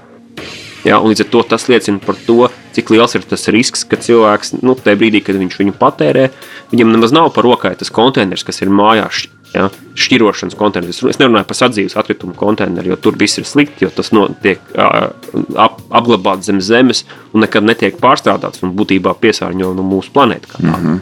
Ja, 0.88 1.00
līdz 1.04 1.26
ar 1.26 1.32
to 1.34 1.43
tas 1.56 1.67
liecina 1.67 2.00
par 2.04 2.15
to, 2.28 2.47
cik 2.76 2.91
liels 2.93 3.15
ir 3.17 3.26
tas 3.28 3.47
risks, 3.54 3.84
ka 3.88 4.00
cilvēks 4.00 4.58
nu, 4.62 4.76
tajā 4.80 5.00
brīdī, 5.00 5.23
kad 5.26 5.39
viņš 5.39 5.58
viņu 5.60 5.73
patērē, 5.80 6.30
viņam 6.71 6.93
nemaz 6.95 7.15
nav 7.15 7.34
par 7.36 7.47
rokai 7.47 7.73
tas 7.80 7.91
konteiners, 7.93 8.45
kas 8.47 8.63
ir 8.63 8.71
mājās. 8.73 9.28
Ja, 9.56 9.69
šķirošanas 9.95 10.58
konteineris. 10.60 10.97
Es 11.08 11.21
nerunāju 11.21 11.47
par 11.47 11.56
sadzīves 11.56 11.95
atkritumu 11.97 12.36
konteineru, 12.38 12.91
jo 12.91 12.97
tur 13.00 13.15
viss 13.17 13.39
ir 13.39 13.45
slikti, 13.47 13.86
jo 13.86 13.89
tas 13.95 14.12
tiek 14.43 14.60
ap, 14.76 15.80
apglabāts 15.88 16.50
zem 16.52 16.60
zemes 16.62 17.06
un 17.32 17.45
nekad 17.45 17.65
netiek 17.65 17.95
pārstrādāts 18.02 18.62
un 18.67 18.76
būtībā 18.78 19.15
piesārņo 19.23 19.71
no 19.78 19.88
mūsu 19.88 20.12
planētas. 20.13 20.60
Mm 20.60 20.76
-hmm. 20.76 21.00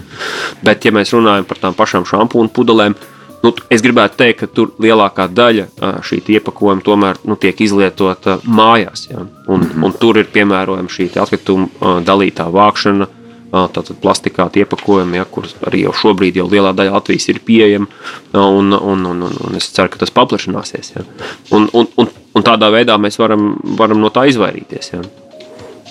Bet, 0.61 0.85
ja 0.85 0.93
mēs 0.93 1.15
runājam 1.17 1.49
par 1.49 1.57
tām 1.57 1.73
pašām 1.73 2.05
šampūnu 2.05 2.53
pudelēm, 2.53 2.95
Nu, 3.45 3.51
es 3.69 3.83
gribētu 3.85 4.17
teikt, 4.17 4.39
ka 4.39 4.47
tur 4.49 4.71
lielākā 4.81 5.27
daļa 5.29 5.67
šī 6.05 6.21
iepakojuma 6.37 6.81
tomēr 6.85 7.19
nu, 7.29 7.37
tiek 7.37 7.59
izlietota 7.61 8.39
mājās. 8.45 9.05
Ja? 9.11 9.21
Un, 9.21 9.59
mm 9.59 9.67
-hmm. 9.67 9.85
un 9.85 9.93
tur 10.01 10.17
ir 10.17 10.31
piemērojama 10.33 10.89
šī 10.89 11.11
atkrituma 11.21 12.01
dalītā 12.07 12.49
vākšana. 12.51 13.07
Tātad 13.55 13.95
plastikāta 14.01 14.59
iepakojumi, 14.59 15.17
ja, 15.17 15.25
kurus 15.31 15.53
arī 15.63 15.85
jau 15.85 15.93
šobrīd 15.93 16.35
jau 16.35 16.47
lielā 16.51 16.73
daļa 16.75 16.91
Latvijas 16.91 17.29
ir 17.29 17.39
pieejama. 17.45 17.85
Un, 18.33 18.73
un, 18.73 19.05
un, 19.05 19.21
un, 19.23 19.37
un 19.47 19.55
es 19.55 19.69
ceru, 19.71 19.89
ka 19.89 20.01
tas 20.01 20.11
paplašināsies. 20.11 20.91
Ja. 20.95 21.05
Un, 21.51 21.69
un, 21.73 21.87
un, 21.95 22.09
un 22.33 22.43
tādā 22.43 22.71
veidā 22.73 22.97
mēs 22.97 23.19
varam, 23.19 23.53
varam 23.77 24.01
no 24.01 24.09
tā 24.09 24.25
izvairīties. 24.27 24.91
Ja. 24.93 25.01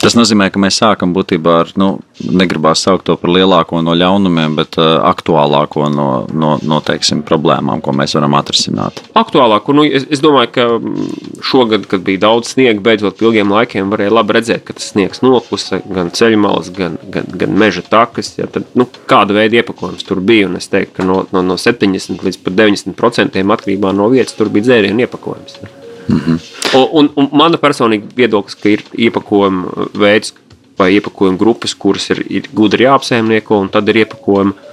Tas 0.05 0.13
nozīmē, 0.19 0.51
ka 0.53 0.61
mēs 0.61 0.77
sākam 0.83 1.15
būtībā 1.17 1.53
ar, 1.63 1.71
nu, 1.81 1.87
negribās 2.21 2.83
saukt 2.85 3.07
to 3.09 3.15
par 3.17 3.31
lielāko 3.33 3.79
no 3.81 3.95
ļaunumiem, 3.97 4.53
bet 4.59 4.77
uh, 4.77 4.99
aktuālāko 5.09 5.87
no, 5.89 6.09
no, 6.29 6.51
no 6.61 6.81
teiksim, 6.85 7.23
problēmām, 7.25 7.81
ko 7.81 7.95
mēs 7.97 8.13
varam 8.19 8.37
atrisināt. 8.37 9.01
Aktuālāko, 9.17 9.73
nu, 9.79 9.87
es, 9.89 10.05
es 10.13 10.21
domāju, 10.21 10.51
ka 10.59 10.67
mm, 10.77 11.07
šogad, 11.49 11.87
kad 11.89 12.05
bija 12.05 12.21
daudz 12.27 12.53
sniega, 12.53 12.83
beidzot 12.85 13.25
ilgiem 13.25 13.55
laikiem, 13.55 13.89
varēja 13.95 14.13
labi 14.13 14.37
redzēt, 14.37 14.67
ka 14.69 14.77
tas 14.77 14.91
sniegs 14.93 15.25
noklusa 15.25 15.81
gan 15.89 16.13
ceļu 16.13 16.43
malas, 16.43 16.69
gan, 16.77 16.99
gan, 17.15 17.31
gan 17.41 17.57
meža 17.65 17.87
takas. 17.89 18.35
Ja, 18.37 18.51
tad, 18.51 18.69
nu, 18.77 18.85
kāda 19.09 19.39
veida 19.39 19.63
iepakojums 19.63 20.05
tur 20.05 20.21
bija? 20.21 20.51
Un 20.51 20.61
es 20.61 20.69
teiktu, 20.69 20.99
ka 20.99 21.09
no, 21.09 21.23
no, 21.33 21.41
no 21.49 21.57
70 21.61 22.29
līdz 22.29 22.43
90% 22.45 23.41
atkarībā 23.57 23.97
no 23.97 24.13
vietas 24.13 24.37
tur 24.37 24.53
bija 24.53 24.69
dzērienu 24.69 25.09
iepakojums. 25.09 25.57
Ja. 25.63 25.73
Mm 26.09 26.21
-hmm. 26.21 26.54
Un, 26.75 27.11
un, 27.17 27.29
mana 27.33 27.61
personīga 27.61 28.11
viedoklis, 28.17 28.59
ka 28.59 28.73
ir 28.73 28.85
iepakojuma 29.07 29.89
veids 29.99 30.35
vai 30.79 30.91
iepakojuma 30.97 31.39
grupas, 31.39 31.75
kuras 31.79 32.09
ir, 32.11 32.25
ir 32.29 32.49
gudri 32.55 32.89
jāapsaimnieko, 32.89 33.61
un 33.63 33.71
tad 33.73 33.89
ir 33.93 34.03
iepakojuma 34.05 34.73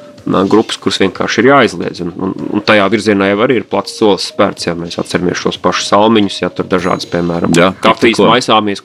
grupas, 0.49 0.77
kuras 0.81 0.99
vienkārši 1.01 1.41
ir 1.41 1.47
jāizliedz. 1.49 2.01
Un, 2.05 2.11
un, 2.21 2.33
un 2.57 2.63
tajā 2.65 2.85
virzienā 2.93 3.31
jau 3.31 3.39
arī 3.45 3.57
ir 3.61 3.67
plats 3.69 3.95
solis 3.97 4.27
spērts, 4.29 4.67
ja 4.67 4.75
mēs 4.77 4.99
atceramies 5.01 5.39
šos 5.41 5.57
pašus 5.61 5.89
salmiņus, 5.91 6.39
ja 6.43 6.49
tur 6.53 6.69
dažādas, 6.69 7.07
piemēram, 7.09 7.55
kafijas 7.81 8.21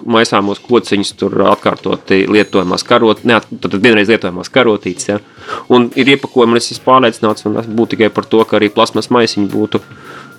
maisāmos 0.05 0.63
kociņus, 0.65 1.13
tur 1.21 1.37
atkārtoti 1.53 2.23
lietojamās 2.33 2.87
karot, 2.89 3.25
ne, 3.29 3.41
tad 3.61 3.77
vienreiz 3.83 4.13
lietojamās 4.13 4.53
karotītes. 4.53 5.11
Ja. 5.13 5.21
Un 5.73 5.91
ir 5.97 6.15
iepakojumi, 6.17 6.57
un 6.57 6.63
es 6.63 6.73
esmu 6.73 6.89
pārliecināts, 6.89 7.49
un 7.49 7.61
es 7.61 7.69
būtu 7.69 7.97
tikai 7.97 8.13
par 8.17 8.29
to, 8.29 8.43
ka 8.49 8.61
arī 8.61 8.73
plasmas 8.73 9.13
maisiņi 9.13 9.51
būtu 9.53 9.83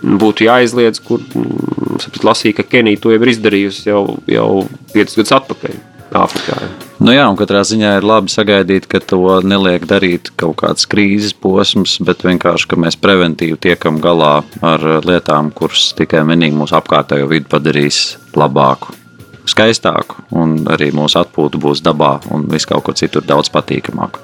būtu 0.01 0.47
jāizliedz, 0.47 1.01
kur 1.03 1.21
mm, 1.23 1.99
es 1.99 2.25
lasīju, 2.25 2.57
ka 2.59 2.67
Kenija 2.67 3.01
to 3.01 3.13
jau 3.13 3.21
ir 3.21 3.33
izdarījusi 3.33 3.89
jau, 3.89 4.01
jau 4.29 4.49
5 4.93 5.21
gadus 5.21 5.37
atpakaļ. 5.41 5.77
Āfrikā. 6.17 6.55
Nu 7.03 7.11
jā, 7.11 7.25
un 7.27 7.35
katrā 7.35 7.59
ziņā 7.67 7.97
ir 7.97 8.05
labi 8.07 8.31
sagaidīt, 8.31 8.85
ka 8.87 9.01
to 9.03 9.41
neliek 9.43 9.83
darīt 9.89 10.31
kaut 10.39 10.55
kāds 10.61 10.87
krīzes 10.87 11.33
posms, 11.35 11.97
bet 12.07 12.23
vienkārši, 12.23 12.69
ka 12.71 12.79
mēs 12.79 12.95
preventīvi 12.95 13.59
tiekam 13.67 13.99
galā 14.01 14.39
ar 14.63 14.85
lietām, 15.03 15.51
kuras 15.51 15.89
tikai 15.99 16.23
vienīgi 16.29 16.55
mūsu 16.55 16.77
apkārtējo 16.79 17.27
vidi 17.33 17.51
padarīs 17.51 18.15
labāku 18.39 18.95
skaistāku, 19.47 20.23
un 20.35 20.61
arī 20.71 20.89
mūsu 20.95 21.19
atpūta 21.21 21.59
būs 21.61 21.83
dabā 21.83 22.17
un 22.31 22.47
viss 22.51 22.67
kaut 22.67 22.87
kur 22.87 22.97
citur 22.99 23.27
daudz 23.27 23.51
patīkamāk. 23.53 24.19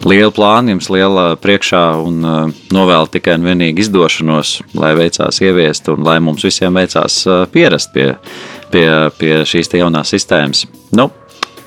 Liela 0.00 0.32
plāna 0.32 0.72
jums 0.72 0.88
liela 0.88 1.24
priekšā 1.40 1.82
un 2.00 2.24
uh, 2.24 2.60
novēl 2.72 3.10
tikai 3.12 3.36
un 3.36 3.44
vienīgi 3.50 3.84
izdošanos, 3.84 4.54
lai 4.80 4.94
veicās 4.96 5.42
ieviest 5.44 5.90
un 5.92 6.06
lai 6.06 6.16
mums 6.24 6.46
visiem 6.46 6.76
veicās 6.80 7.20
uh, 7.28 7.42
pierast 7.52 7.92
pie, 7.92 8.14
pie, 8.72 8.86
pie 9.20 9.34
šīs 9.48 9.68
jaunās 9.76 10.14
sistēmas. 10.14 10.64
Nu, 10.96 11.10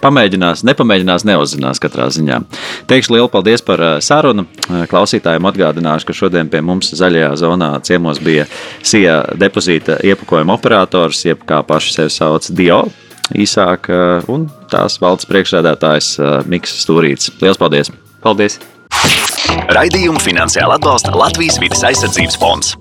pamēģinās, 0.02 0.66
nepamēģinās, 0.66 1.28
neuzzinās 1.30 1.82
katrā 1.84 2.10
ziņā. 2.16 2.42
Teikšu 2.90 3.14
lielu 3.14 3.30
paldies 3.32 3.62
par 3.66 3.86
uh, 3.86 3.94
sarunu. 4.02 4.48
Klausītājiem 4.90 5.52
atgādināšu, 5.52 6.10
ka 6.10 6.18
šodien 6.24 6.50
pie 6.50 6.64
mums 6.66 6.90
zaļajā 6.98 7.32
zonā 7.44 7.72
ciemos 7.86 8.22
bija 8.24 8.50
SIA 8.82 9.22
depozīta 9.40 10.02
iepakojuma 10.02 10.58
operators, 10.58 11.22
jeb 11.30 11.46
kā 11.46 11.62
paši 11.68 12.00
sevi 12.00 12.18
sauc 12.18 12.50
Dio. 12.50 12.86
Īsāk, 13.34 13.90
uh, 13.90 14.22
un 14.32 14.48
tās 14.72 15.00
valdes 15.02 15.28
priekšsēdētājs 15.30 16.16
Mikls 16.50 16.78
Stūrīts. 16.86 17.34
Lielas 17.42 17.62
paldies! 17.62 17.92
Paldies! 18.24 18.60
Raidījumu 19.74 20.22
finansiāli 20.24 20.78
atbalsta 20.78 21.14
Latvijas 21.18 21.60
vidas 21.62 21.84
aizsardzības 21.88 22.40
fonds. 22.42 22.76